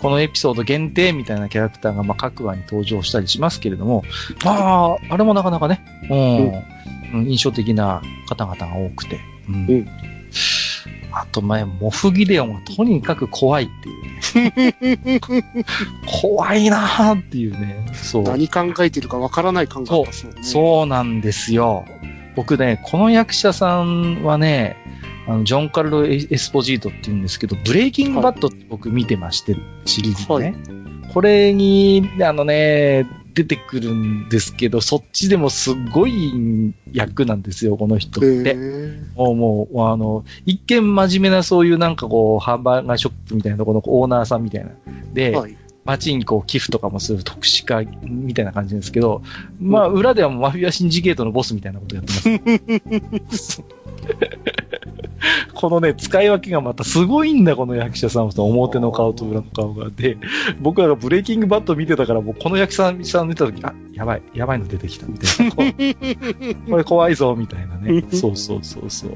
[0.01, 4.05] このエピソード限定みたいなキャラクターがまあ各話に登場したりしますけれども、
[4.45, 9.21] まあ、あれもなかなかね、うん、うん印象的な方々が多くて。
[9.49, 9.55] うん。
[9.55, 9.89] うん
[11.11, 15.21] あと前、モフギデオンはとにかく怖いっていうね。
[16.07, 17.87] 怖いなーっていうね。
[17.95, 18.23] そう。
[18.25, 20.43] 何考えてるかわからない感があったですもんね。
[20.43, 21.87] そうなんですよ。
[22.37, 24.77] 僕ね、この役者さんはね、
[25.29, 29.55] あのジョン・カルロ・エスポジートって言うんですけど、ブレイキングバットって僕見てまして、
[29.85, 30.79] シリーズでね。
[31.13, 38.55] これに、あのね、出てくるんですけど、そっちでもすっごい役なんですよ、この人っへて。
[38.55, 44.71] ーもう、もう、あの、一見真面目なそういうなんかこう、ハンバーガーショップみたいなところのオーナーさんみたいな。
[45.13, 45.57] で、はい。
[45.85, 49.23] 街にこう寄付とかもする特殊化みたいな感じですけど、
[49.59, 52.13] まあ裏ではマフィアシンジケートのボスみたいなことやって
[53.25, 53.63] ます。
[55.55, 58.33] このね、使い分けがまたすごいんだ、この役者さんは。
[58.37, 59.91] 表の顔と裏の顔が。
[59.91, 60.19] で、
[60.61, 65.53] 僕らがブレイキングバット見てたから、もうこの役者さん見たとき、あ、やばい、やばいの出てきたみたいな。
[66.71, 68.05] これ怖いぞ、みたいなね。
[68.13, 69.13] そうそうそうそう。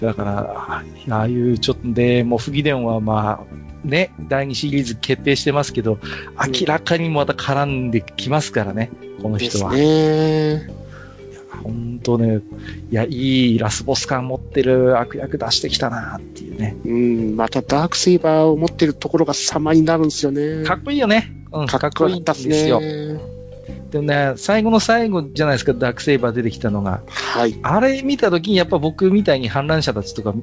[0.00, 5.98] だから、ああいうちょっとで、もうフギデンはまあ、ね、第2シリーズ決定してますけど、
[6.36, 8.90] 明らかにまた絡んできますからね、
[9.22, 9.74] このです人は。
[9.74, 10.83] ね。
[11.62, 12.40] 本当ね、
[12.90, 16.76] いや、いいラスボス感持ってる悪役出してきたなっていうね。
[16.84, 20.64] うん、またダークセイバーを持ってるところが様になるんですよね。
[20.64, 21.32] かっこいいよね。
[21.52, 22.80] うん、かっこいいんですですよ。
[22.80, 23.34] ね。
[23.90, 27.02] でもね、最後の最後じゃないですか、ダークセイバー出てきたのが。
[27.06, 27.56] はい。
[27.62, 30.34] あれ見た時にやっぱ僕みたいに反乱者たちとか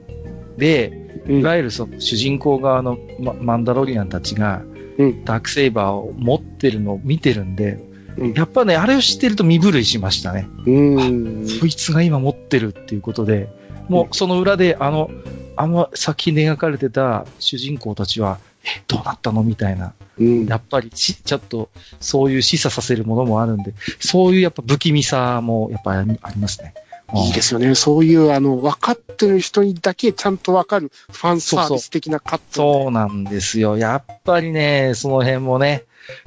[0.58, 0.94] で、
[1.28, 4.64] うんいわゆるその主人公側のママンダロリアンたちが、
[4.98, 7.80] うんダークセイバーを持ってるのを見てるんで、
[8.18, 10.48] うんやっぱね、あれを知ってると身震いしましたね。
[10.66, 11.48] うん。
[11.48, 13.50] そいつが今持ってるっていうことで、
[13.88, 15.10] もうその裏で、あの、
[15.56, 19.44] あの先に描かれてた主人公たちは、え、どうなったの？
[19.44, 19.94] みたいな。
[20.20, 26.74] うんやっぱりし、ちょっと、そういう示唆させるものもあるんで、そういうやっぱ不気味さもやっぱりありますね。
[27.14, 27.76] いいですよね。
[27.76, 32.84] そういう、あの、分かってる人にだけちゃんと分かるファンサービス的なカット。
[32.84, 33.78] そうなんですよ。
[33.78, 35.84] やっぱりね、その辺もね、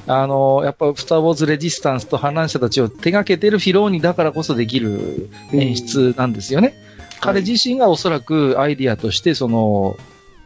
[0.07, 6.75] あの、やっぱ、スター・ウォーズ・レジスタンスと反乱者たちを手掛けてるフィローニだからこそできる演出なんですよね。
[7.21, 9.97] 彼自身がおそらくアイディアとして、その、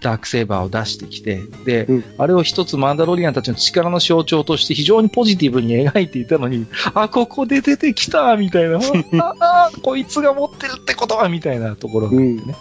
[0.00, 8.78] ダークセーバーを出してきて、で、うんあれを一つマンダロリアンたちの力の象徴として非常にポジティブに描いていたのに、あ、ここで出てきたみたいな、
[9.22, 12.54] ああ、こいつが持ってるってことはみたいなところがあってね。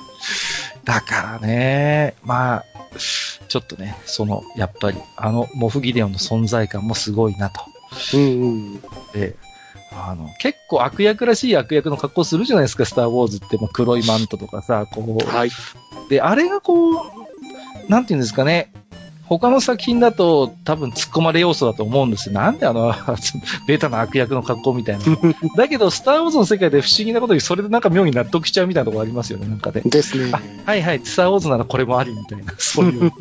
[0.83, 7.61] だからね、まあ、ちょっとね、その、やっぱり、あの、モフギデオンの存在感もすごいなと。
[8.13, 8.81] うんうん。
[9.13, 9.35] で、
[9.91, 13.57] あの、結構悪役らしい悪役の格好するじゃないですか、スター・ウォーズって。
[13.57, 15.27] もう黒いマントとかさ、こう。
[15.27, 15.49] はい。
[16.09, 17.03] で、あれがこう、
[17.89, 18.71] なんていうんですかね。
[19.27, 22.35] 他の作品だと多分突っ込まれ要素だと思うんですよ。
[22.35, 22.93] なんであの、
[23.67, 25.03] ベータな悪役の格好みたいな。
[25.57, 29.81] だけど、スター・ウォーズの世界で不思議なことにそれでなんか妙に納得しちゃうみたいなところありますよね、なんかで。
[29.81, 30.31] ですね。
[30.33, 33.11] あはいはい、スター・ウォーズならこれもありみたいな、 そういう。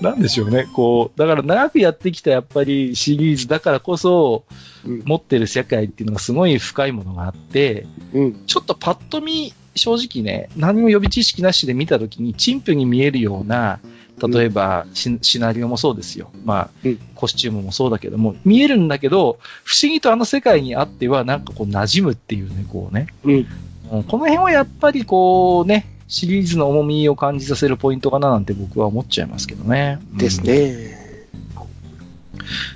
[0.00, 0.66] なんでしょうね。
[0.72, 4.44] こう、だから長くやってきたやっぱりシリーズだからこそ、
[4.84, 8.46] うん持ってる世界っていうのがすごい深いものがあって、うん。
[8.46, 13.80] ちょっとパッと見、正直ね、何も予備知識なしで見たときに、陳腐に見えるような、
[14.18, 16.30] 例えば、シシナリオもそうですよ。
[16.44, 23.06] まあ、うんコスチュームもそうだけども、見えるんだけど、不思議とあの世界にあっては、なんかこう馴染むっていうね、こうね。
[23.24, 23.34] うん。
[23.34, 23.46] うん
[23.88, 30.00] この辺はやっぱりこうね、シリーズの重みを感じさせるポイントかななんて僕は思っちゃいますけどね。
[30.12, 30.40] うんです。
[30.42, 31.28] ね。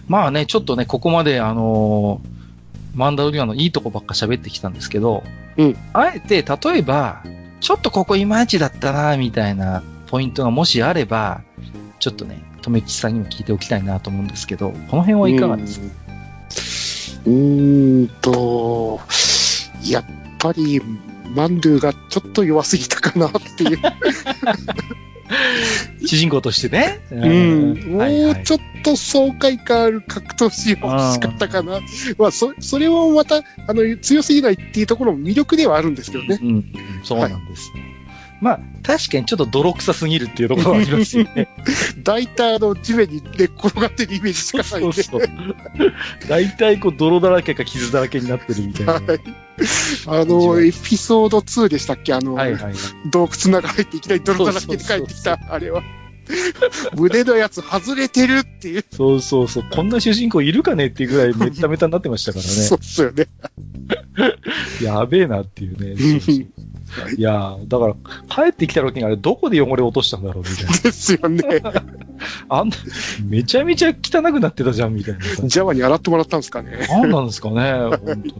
[0.07, 2.40] まあね、ちょっとね、ここまであのー
[3.01, 5.25] マンダロリアンのいいとこばっか喋ってきたんですけど、
[5.57, 7.25] うんあえて、例えば、
[7.61, 11.41] ちょっとここいまいちだったな、みたいなポイントがもしあれば、
[11.99, 15.87] ちょっとね、とめきちさんにも聞いておきたいなと思うんですけど、この辺はいかがですか、
[17.25, 19.01] うーんと、
[19.83, 20.05] やっ
[20.39, 20.83] ぱり、
[21.35, 23.79] マンドゥがちょっと弱すぎたかなっていう。
[26.05, 27.01] 主人公としてね。
[27.11, 27.97] うん。
[27.97, 31.81] はいはいもうちょっと爽快感ある格闘シーン欲しかったかな。
[32.19, 36.39] まあ、そ、それもまた、あの、強すぎないっていうところも魅力ではあるんですけどね。
[36.41, 36.65] うん、うん
[37.05, 37.71] そうなんです。
[38.41, 41.49] まあ、確かにちょっと泥臭すぎるっていうところはありますよね。
[42.03, 45.03] 大体あの、地面に寝っ転がってるイメージしかないんで。
[45.03, 45.31] そうそう。
[46.29, 48.93] 大体こう泥だらけか傷だらけになってるみたいな。
[48.95, 49.03] はい。
[50.07, 52.15] あの、エピソード2でしたっけ？
[52.15, 52.75] あの、はいはい。
[53.11, 55.83] 洞窟の中入っていきなり泥だらけで帰ってきた、あれは。
[56.97, 58.85] 胸のやつ外れてるっていう。
[58.91, 59.65] そうそうそう。
[59.71, 62.83] こんな主人公いるかねっていうぐらいめっためたになってましたから そうね。
[62.83, 63.27] っすよね。
[64.83, 66.21] やべえなっていうね。
[66.21, 66.47] そうそう
[67.17, 70.77] いやーだから、帰ってきた時にあれどこで汚れ落としたんだろうみたいな。
[70.77, 71.63] ですよね。
[72.49, 72.77] あんな、
[73.25, 75.43] めちゃめちゃ汚くなってたじゃんみたいなさ。
[75.47, 76.87] ジャワに洗ってもらったんですかね。
[76.89, 78.35] 何なんですかね、本当に。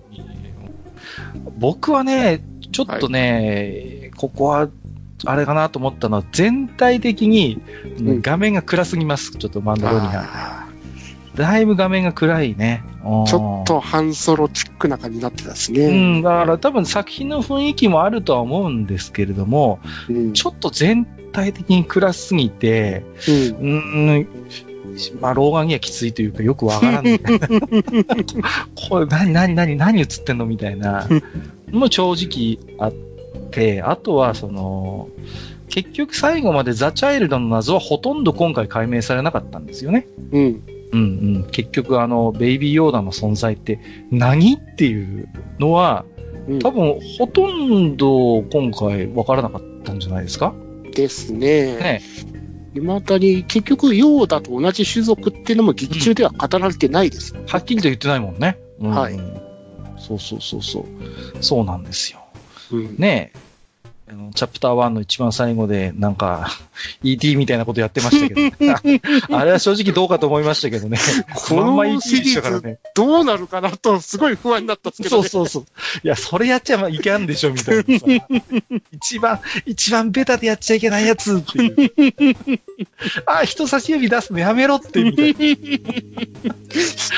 [1.59, 4.69] 僕はね、ちょっとね、ここは、
[5.25, 7.61] あれかなと思ったのは、全体的に
[7.99, 9.33] うん画面が暗すぎます。
[9.37, 10.69] ちょっとマンダロリア
[11.35, 12.83] だいぶ画面が暗いね。
[13.03, 16.19] ーちょっと半ソロチックな感じになってたですうね。
[16.19, 20.33] ん、だから多分作品の雰囲気もあるとは思うんですけれども、うん。
[20.33, 24.29] ちょっと全体的に暗すぎて、うんうーん、
[25.21, 27.49] まあ、老眼にはきついというかよくわからんみたいな。
[28.89, 31.07] これ何、何、何、何映ってんのみたいな。
[31.71, 32.93] もう正直あっ
[33.51, 35.09] て、あとはその、
[35.69, 40.07] 結局最後までザ・チャイルドの謎はほとんど今回解明されなかったんですよね。
[40.33, 40.63] うん。
[40.93, 41.03] うんう
[41.41, 41.47] ん。
[41.53, 43.79] 結局あの、ベイビーヨーダの存在って
[44.11, 45.29] 何っていう
[45.59, 46.05] のは、
[46.49, 50.53] うん多分ほとんど今回わからなかったんじゃないですか？
[50.95, 51.77] ですね。
[51.77, 52.03] ね。
[52.75, 57.35] いまだに結局、ヨーダと同じ種族っていうのも劇中では語られてないです。
[57.47, 58.59] はっきりと言ってないもんね。
[58.81, 59.21] うんはい。
[59.99, 60.85] そうそうそうそう。
[61.41, 62.20] そうなんですよ。
[62.73, 62.97] うん。
[62.99, 63.51] ねえ。
[64.11, 66.49] あのチャプター1の一番最後で、なんか、
[67.05, 68.81] ET みたいなことやってましたけど、
[69.39, 70.99] あれは正直どうかと思いましたけどね。
[71.33, 72.79] こまんまのーズ、したからね。
[72.97, 75.29] どうなるかなと、すごい不安になったんですけどね。
[75.29, 76.01] そうそうそう。
[76.03, 78.07] いや、それやっちゃいけんでしょ、みたいなさ。
[78.91, 82.59] 一番、一番ベタでやっちゃいけないやつっていう。
[83.27, 85.39] あ、人差し指出すのやめろって、みたいな。
[85.47, 86.55] 引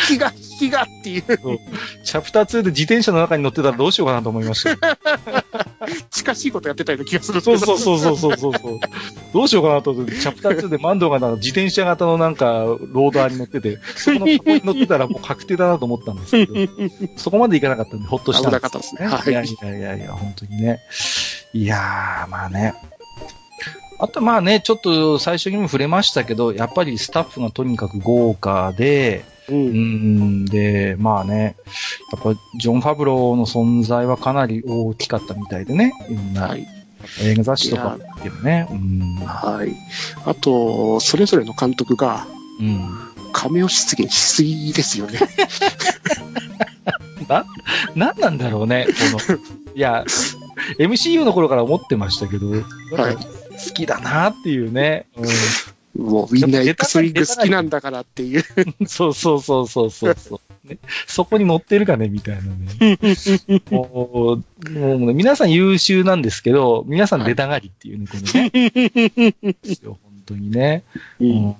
[0.08, 1.22] きが、引きがっていう、
[2.04, 4.76] チャプター2で自転車の中に乗ってたらどうしようかなと思いましたよ。
[6.10, 7.58] 近しいことやってたような気がするそう。
[7.58, 8.80] そうそうそうそうそう。
[9.32, 16.54] どうしようかなと思って、チャプター2でマンドが自転車型のなんか、ローダーに乗ってて、そこの箱に乗ってたらもう確定だなと思ったんですけど、
[17.16, 20.80] そこまでいかなかったんで、ほっとしたん危なかったですねはいいやいやいやいや、本当にね。
[21.52, 22.74] いやー、まあね。
[23.98, 29.54] あとまあね、ちょっと最初にも触れましたけど、やっぱりスタッフがとにかく豪華で、う。
[29.54, 31.56] うんん、で、まあね、
[32.12, 36.66] やっぱジョン・ファブローの存在はかなり大きかったみたいでね、いろんなはい。
[37.20, 38.68] 映画雑誌とかでもね。
[38.70, 39.16] うん。
[39.26, 39.74] はい。
[40.24, 42.26] あと、それぞれの監督が、
[42.60, 42.88] うん。
[43.32, 45.18] カメオ出現しすぎですよね。
[47.28, 47.44] な、
[47.96, 49.38] なんなんだろうね、この、
[49.74, 50.04] いや、
[50.78, 52.62] MCU の頃から思ってましたけど、はい
[53.52, 55.06] 好きだなっていうね。
[55.16, 55.24] うん。
[55.96, 58.44] もうみんな X ウィング好きなんだからっていう。
[58.86, 60.78] そ うそうそうそうそうそう、ね。
[61.06, 62.98] そこに乗ってるかねみたいなね。
[63.70, 69.34] もう、もうね、皆さん優秀なんですけど、皆さん出たがりっていうね、このね。
[69.82, 70.82] 本当にね。
[71.20, 71.56] ううんん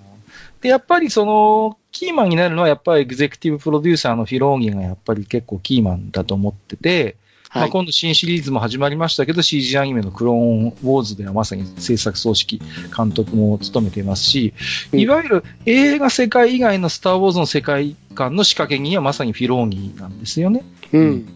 [0.63, 7.17] で、やっぱりその、キーマンになるのはやっぱりエグゼクティブプロデューサーのフィローギがやっぱり結構キーマンだと思ってて、
[7.55, 7.71] まあ、はい。
[7.71, 14.55] 今度新シリーズも始まりましたけど、CG アニメのクローンウォーズではまさに制作総指揮、監督も務めていますし、
[14.93, 20.65] うんいわゆる映画世界以外のスター・ウォーズの世界観の仕掛け人はまさにフィローギなんですよね。
[20.93, 21.29] うん。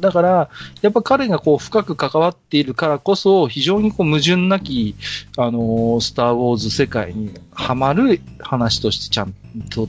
[0.00, 0.50] だから、
[0.80, 4.94] やっぱ彼がこう深く関わっているからこそ、非常にこう矛盾なき、
[5.36, 9.34] あのースター・ウォーズ世界にはまる話としてちゃん
[9.70, 9.88] と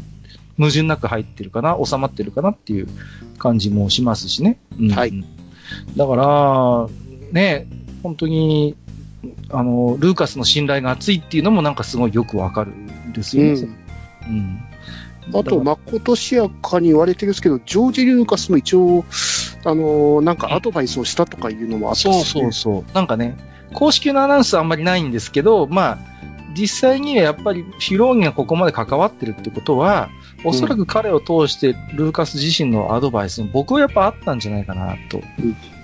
[0.57, 2.87] 矛盾なく入ってるかな、収まってるかなっていう
[3.37, 4.59] 感じもしますしね。
[4.79, 5.23] うんはい
[5.95, 6.87] だから、
[7.31, 7.67] ね、
[8.01, 8.75] 本当に、
[9.49, 13.51] あの、ルーカスの信頼が厚いっていうのもなんかすごいよくわかるんですよね。
[14.27, 14.59] うん。
[15.31, 15.39] うん。
[15.39, 19.05] あと、まことしやかに言われてるんですけど、ジョージ・ルーカスも一応、
[19.65, 22.93] あのーなんかアドバイスをしたとかいうのもあったそうしそうそう。
[22.93, 23.37] なんかね、
[23.73, 25.97] 公式のアナウンスはあんまりないんですけど、まあ、
[26.55, 30.09] 実際にはやっぱりフィローギがここまで関わってるってことは、
[30.43, 35.21] おそらく彼を通してルーカス自身のアドバイスも僕はやっぱあったんじゃないかなと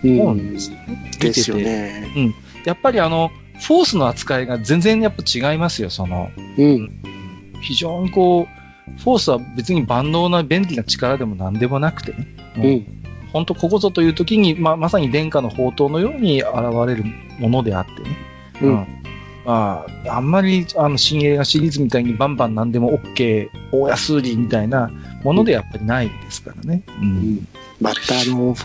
[0.03, 1.11] 思うんですよね。
[1.19, 2.01] ですよ見てて。
[2.15, 2.35] ね。
[2.65, 7.01] やっぱりあの、フォースの扱いが全然やっぱ違いますよ、その、うん。
[7.61, 12.27] 非常にこう、フォースは別に万能な便利な力でも何でもなくてね。
[12.57, 12.61] う。
[12.61, 12.95] うん
[13.31, 16.51] 本当ここぞという時に、まあ、まさに殿下の宝刀のように現
[16.87, 17.03] れる
[17.37, 18.17] ものであってね。
[18.61, 18.98] うん。
[19.49, 24.91] まあ、あんまり、あの、新映画シリーズみたいにバンバン何でも OK、大安売りみたいな
[25.23, 26.83] ものでやっぱりないですからね。
[26.87, 26.91] う。
[27.01, 27.47] うんん
[27.81, 28.55] またあの、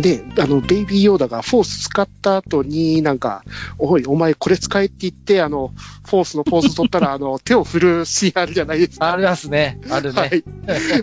[0.00, 3.44] で、あの、ベイビーヨーダがフォース使った後に、なんか、
[3.76, 5.72] おい、お前これ使えって言って、あの、
[6.06, 9.12] フォースのポーズ取ったら、あの、 手を振るシーンあるじゃないですか。
[9.12, 9.78] ありますね。
[9.90, 10.20] あるね。
[10.22, 10.44] はい。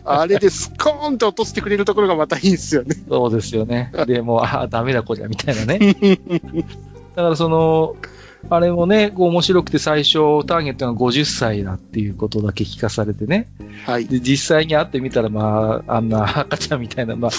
[0.04, 2.96] あれでスコーンと落としてくれるところがまたいいんですよね。
[3.08, 3.92] そうですよね。
[4.08, 5.78] で、もう、ああ、ダメだこりゃ、みたいなね。
[7.16, 7.96] だからその、
[8.50, 13.48] あれもね、こう面白くて最初、ターゲットが50歳だっていうことだけ聞かされてね。
[13.86, 14.06] はい。
[14.06, 17.32] で、実際に会ってみたら、まあ、あんな赤ちゃんみたいな、まあ、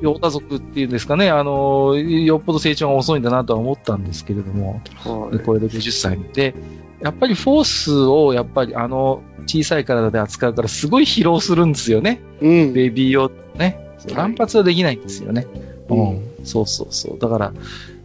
[0.00, 6.54] ヨータ族っていうんですかね、あの、よっぽど成長が遅いんだなとは思ったんですけれども、はでこれで50歳で、
[7.02, 12.20] やっぱりフォースを、やっぱりあの、小さい体で扱うから、すごい疲労するんですよね。
[12.40, 12.46] い。
[12.46, 12.72] うん。
[12.72, 13.58] ベビー用ね。
[13.58, 15.46] はい乱発はできないんですよね。
[15.88, 17.18] うんそうそうそう。
[17.18, 17.52] だから、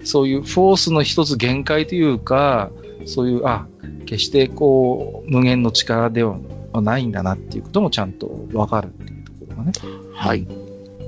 [0.06, 2.72] そういうフォースの一つ限界というか、
[3.06, 3.68] そういう、あ、
[4.06, 6.38] 決してこう、無限の力では
[6.82, 9.72] ないんだなっていうこともちゃんとわかるっていうところがね。
[10.14, 10.48] はい。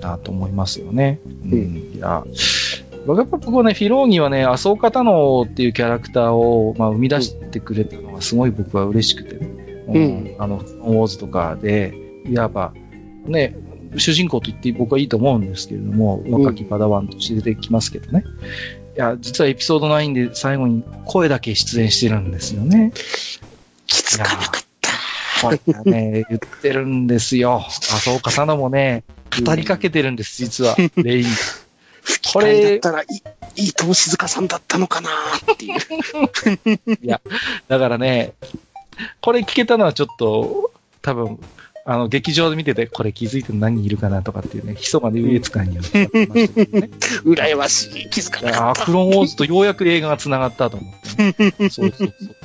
[0.01, 1.19] なと思いますよね。
[1.25, 1.95] ううんん。
[1.95, 2.23] いや、
[3.05, 9.47] 僕やっぱ僕はね、フィローギはね、麻生方のっていうキャラクターを、まあ、生み出してくれたのがすごい僕は嬉しくてね。
[9.87, 11.93] うんあの、ウォーズとかで、
[12.25, 12.73] いわば、
[13.25, 13.55] ね、
[13.95, 18.23] 主人公と言って僕はいいと思うんですけれども、若きパダワンとして出てきますけどね。
[18.25, 22.91] いや、実はエピソード9で最後に声だけ出演してるんですよね。
[23.85, 24.91] 気づかなかった。
[25.41, 27.63] これがね、言ってるんですよ。
[27.67, 29.03] 麻生方のもね、
[29.45, 30.75] 語りかけてるんです、実は。
[30.95, 31.25] レイン。
[32.01, 33.05] 吹き替えだったらい
[33.55, 35.09] い、いいと静香さんだったのかな
[35.53, 35.77] っていう。
[37.03, 37.21] いや、
[37.67, 38.33] だからね、
[39.21, 40.71] これ聞けたのはちょっと、
[41.01, 41.39] 多分、
[41.89, 45.81] あの、劇場で見てて、これ気づいてる何人いるかなとかっていうね、ひそかで優越感にね。
[47.23, 48.09] 羨ましい。
[48.09, 48.85] 気づかなかった。
[48.85, 51.53] クローンウォーズとようやく映画が繋がったと思って、ね。
[51.59, 52.35] そうそうそうそう。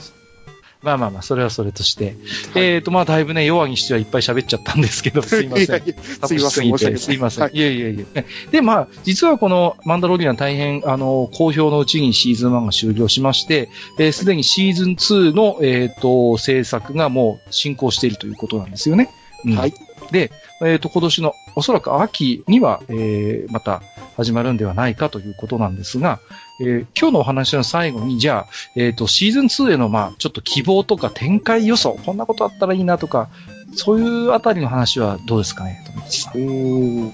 [0.83, 2.17] まあまあまあ、それはそれとして。
[2.55, 5.67] えっ、と、まあ、だいぶね、弱にしてはいっぱい喋っちゃったんですけど、 すいません。
[5.67, 5.95] いやいや
[6.29, 6.99] すいません、申し訳ない。
[6.99, 7.43] すいません。
[7.43, 8.25] はいいやいやいや。
[8.51, 19.09] で、まあ、実はこのマンダロリアン大変、あの、好評のうちにシーズン1が終了しまして、えーすでにシーズン2の、えっ、と、制作がもう進行しているということなんですよね。
[19.45, 19.75] うんはい。
[20.11, 20.31] で、
[20.63, 23.83] えっ、と、今年のおそらく秋には、えーまた
[24.17, 26.21] 始まるんではないかということなんですが、
[26.61, 33.29] えー今日のお話の最後に、じゃあ、えっ、と、シーズン2への、まあ、ちょっと希望とか展開予想、こんなことあったらいいなとか、
[33.75, 37.13] そういうあたりの話はどうですかね、友達さんうーん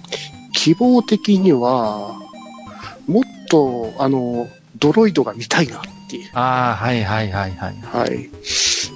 [0.52, 2.18] 希望的には、
[3.06, 4.48] もっと、あの、
[4.78, 6.30] ドロイドが見たいなっていう。
[6.34, 7.76] ああ、はいはいはいはい。
[7.80, 8.30] はい。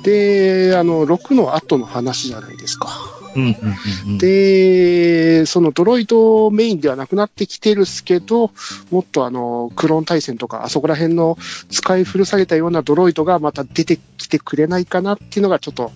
[0.02, 2.88] で、あの、6の後の話じゃないですか。
[3.34, 4.18] うんうんうんうん。
[4.18, 8.50] で、そのドロイドメインではなくなってきてるっすけど、
[8.90, 11.38] もっとあの、クローン対戦とか、あそこら辺の
[11.70, 15.92] 使い古されたようなドロイドがまた出てきてくれないかなっていうのがちょっと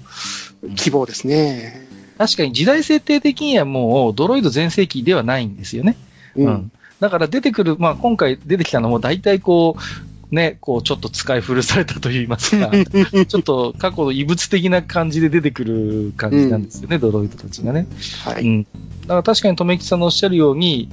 [0.76, 1.87] 希望ですね。
[2.18, 5.97] 確かに時代設定的にはもうドロイド全盛期ではないんですよね。
[6.34, 6.72] うん。
[7.01, 12.70] だから出てくる、まあ今回出てきたのも大体こう、ね、こう、ちょっと使い古されたと言いますか、
[13.27, 17.87] ちょっと過去の異物的な感じで出てくる感じなんですよね、ドロイドたちがね。
[18.24, 18.43] はい。
[18.45, 18.62] うん。
[18.62, 18.68] だ
[19.09, 20.89] から確かに、とめきさんのおっしゃるように、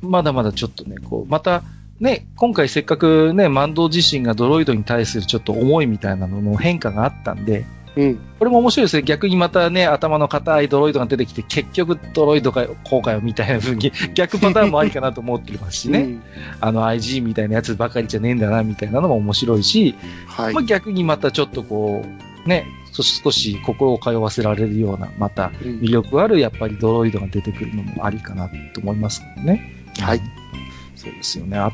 [0.00, 1.62] まだまだちょっとね、こう、また、
[2.00, 7.66] ね、今回せっかくね、万道自身がドロイドに対するちょっと思いみたいなのの変化があったんで、
[7.98, 8.18] うん。
[8.38, 9.02] これも面白いですね。
[9.02, 15.98] 逆にまたね、頭の硬いドロイドが出てきて、結局ドロイドかよ、こうかよ、みたいな風に、逆パターンもありかなと思ってますしね。
[16.00, 16.22] うん。
[16.60, 19.96] あの IG みたいなやつばかりじゃねえんだな、みたいなのも面白いし、
[20.28, 20.62] はいまあ、。
[20.62, 22.04] 逆にまたちょっとこ
[22.46, 29.72] う、ね、そ少し心を通わせられるような、またうん魅力あるやっぱりドロイドが出てくるのもありかなと思いますけどね。
[29.98, 30.20] はい。
[30.98, 31.56] そうですよね。
[31.56, 31.70] あ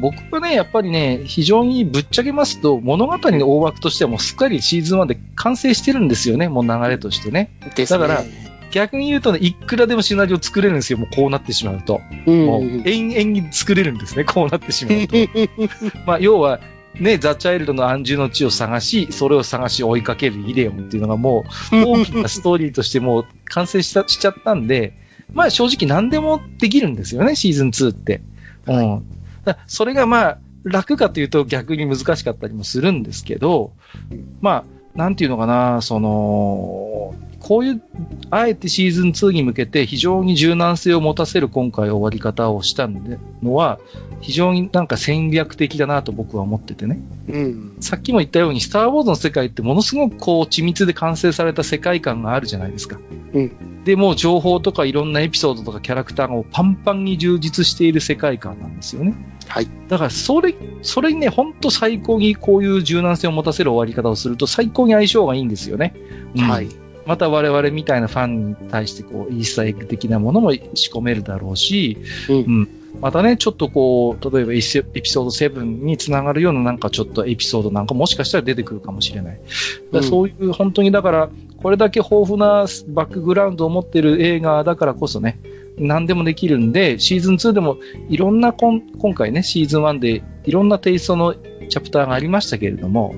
[0.00, 7.50] 僕はね、やっぱりね、非常にぶっちゃけますと、物語の大枠としてはもうすっかりシーズン1で完成してるんですよね、もう流れとしてね。
[7.98, 8.08] ね。
[8.08, 8.24] だから
[8.70, 12.00] 逆に言うとね、いくらでもシナリオ作れるんですよ、もうこうなってしまうと。
[12.26, 15.16] うん、もう延々に作れるんですね、こうなってしまうと。
[16.06, 16.60] まあ、要は、
[17.00, 24.94] ね、ザ・チャイルドの安住の地を探し、それを探し追いかけるイデオンっていうのがもう、大きなストーリーとしてもう完成したしちゃったんで、
[25.32, 28.22] まあ正直何でもできるんですよね、シーズン2って。
[28.66, 29.04] うん。
[29.44, 33.72] だからそれがまあ、楽かというと逆に難しかったりもするんですけど、
[34.40, 34.64] ま
[34.94, 37.14] あ、なんていうのかな、その、
[37.46, 37.82] こういう、
[38.30, 43.78] あえてシーズン2に向けて非常に柔軟性を持たせる今回終わり方をしたのは、
[44.20, 46.98] 非常になんか戦略的だなと僕は思っててね。
[47.28, 47.76] うん。
[47.78, 52.98] さっきも言ったように、スター・ウォーズの世界ってものすごくこう緻密で完成された世界観があるじゃないですか。
[53.32, 53.84] うん。
[53.84, 59.14] で、もう情報とかいろんなエピソードとかキャラクターがパンパンに充実している世界観なんですよね。
[59.46, 59.68] はい。
[59.86, 65.94] だから、それ、それにね、ほんと最高にこういう柔軟性を持たせる終わり方をすると最高に相性がいいんですよね。
[66.34, 66.68] うんはい。
[67.06, 71.98] また我々みたいなファンに対してこう、イースターエッグ的なものも仕込めるだろうし、
[72.28, 72.68] うん。
[73.00, 79.40] またね、ちょっとこう、例えばエピソード7につながるようななんかちょっとエピソードなんかもしかしたら出てくるかもしれない。
[79.92, 81.30] だそういう本当にだから、
[81.62, 85.38] これだけ豊富なバックグラウンドを持ってる映画だからこそね、
[85.78, 87.76] 何でもできるんで、シーズン2でも
[88.08, 93.14] いろんなこん今回ね、シーズン1でいろんなテイストのチャプターがありましたけれども、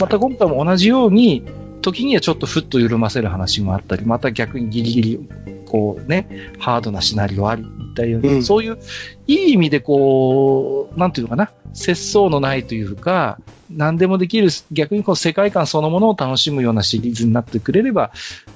[0.00, 1.42] また今回も同じように、
[1.82, 5.28] 時にはちょっとふっと緩ませる話もあったり、また逆にギリギリ、
[5.66, 8.78] こうね、ハードなシナリオあり、みたいな、うんそういう、
[9.26, 13.38] いい意味でこう、なんていうのかな、節操のないというか、
[13.70, 18.12] 何でもできる、逆にこう世界観そのものを楽しむようなシリーズになってくれれば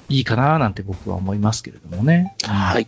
[0.09, 2.35] いいかな、なんて僕は思いますけれどもね。
[2.43, 2.87] はい。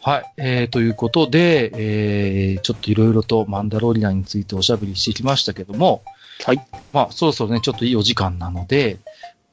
[0.00, 0.32] はい。
[0.36, 6.02] えー、ということで、えー、ちょっといろいろとマンダロリアンについておしゃべりしてきましたけども、
[6.44, 6.66] はい。
[6.92, 8.98] まあ、そろそろね、ちょっといいお時間なので、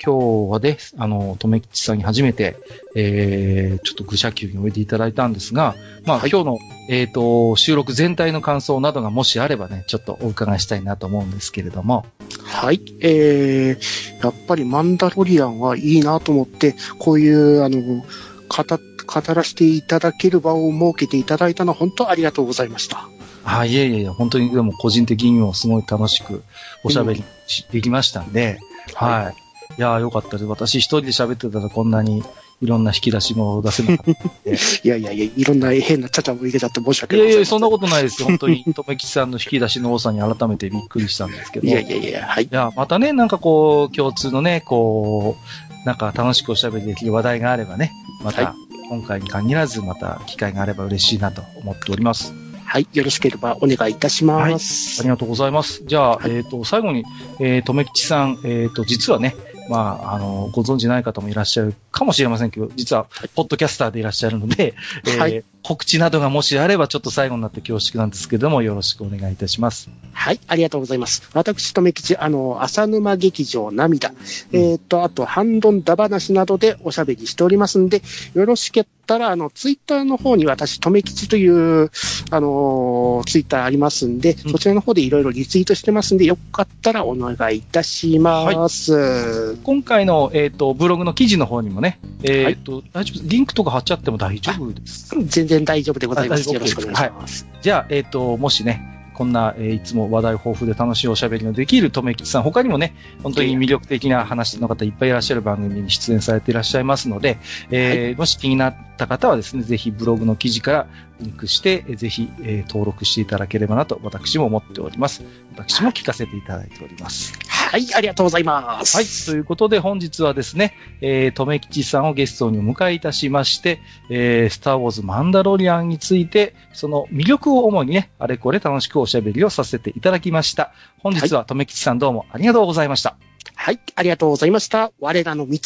[0.03, 2.57] 今日はね、あの、とめきちさんに初めて、
[2.95, 5.75] えー、ちょっと愚者級においでいただいたんですが、
[6.05, 6.59] まあ、はい今日の、
[6.89, 12.05] えっ、と、収録全体の感想などがもしあればね、ちょっとお伺いしたいなと思うんですけれども、
[12.43, 12.81] はい。
[12.99, 18.03] えー、やっぱりマンダロリアンはいいなと思って、こういう、あの、語、
[18.47, 23.07] 語らせていただける場を設けていただいたのは本当ありがとうございました。
[23.45, 26.43] あ、いえいえ本当にでも個人的にもすごい楽しく
[26.83, 28.59] おしゃべりしできましたんで、
[28.93, 29.45] はい。
[29.77, 30.45] いやーよかったです。
[30.45, 32.23] 私一人で喋ってたらこんなに
[32.61, 34.49] いろんな引き出しも出せなかった。
[34.51, 38.27] いやいやいや、いろんな変なちゃちゃも入れちゃって申し訳ないいやいや、そんなことないですよ。
[38.27, 41.67] 本当に、とめきちさんの引き出しの多さに改めてびっくりしたんですけど。
[41.67, 42.47] いやいやいや、はいい。
[42.49, 45.37] や、またね、なんかこう、共通のね、こ
[45.83, 47.91] う、なんか楽しくおしゃべりできる話題があればね、
[48.21, 48.55] まはた、
[48.89, 52.44] 今回に限らず、また機会があれば嬉しいなと思っております。
[52.75, 52.89] はい。
[52.91, 55.01] よろしければお願いいたします。
[55.01, 55.83] はいありがとうございます。
[55.85, 57.05] じゃあ、はいえっ、と、最後に、
[57.39, 59.33] えー、とめきちさん、えっ、と、実はね、
[59.69, 64.73] まあ、あの、ご存知ない方もいらっしゃるかもしれませんけど、実は、ポッドキャスターでいらっしゃるので、
[65.07, 69.89] えーはい告知などがもしあれば、ちょっと最後になって恐縮なんですけども、よろしくお願いいたします。
[70.13, 71.27] はい、ありがとうございます。
[71.33, 74.13] 私、とめきち、あの、浅沼劇場涙、
[74.51, 78.03] えっ、と、あと、ハンドンダ話などでおしゃべりしておりますんで、
[78.35, 81.89] よろしけったら、あの、ツイッターの方に私、とめきちという、
[82.31, 89.54] あのツイッターありますんで、うんそちらの方でいろいろリツイートしてますんで、よかったらお願いいたします。
[89.63, 95.21] 今回の、えっ、と、ブログの記事の方にもね、えっ、と、大丈夫リンクとか貼っちゃっても大丈夫ですか？
[95.25, 96.51] 全然大丈夫でございます。
[96.53, 97.47] よろしくお願いします。
[97.61, 102.93] じゃあ、えっ、と、もしね、こんな、えーいつも話題豊富で楽しいおしゃべりのできるとめきちさん、他にもね、
[103.23, 107.37] 本当に魅力的な話の方いっぱいいらっしゃる番組に出演されていらっしゃいますので、
[107.71, 110.87] えーもし気になった方はですね、ぜひブログの記事から
[111.19, 115.23] リンクして、えーぜひ、えー登録していただければなと私も思っております。
[115.55, 117.33] 私も聞かせていただいております。
[117.47, 118.95] ははい、ありがとうございます。
[118.95, 119.05] はい。
[119.05, 130.71] ということで本日はですね、えー、とめきちさんをゲストにお迎えいたしまして、えー、スターウォーズマンダロリアンについて、その魅力を主にね、あれこれ楽しくおしゃべりをさせていただきました。
[130.99, 133.17] 本日はとめきちさんどうもありがとうございました。
[133.55, 134.91] はい、ありがとうございました。
[134.99, 135.59] 我らの道。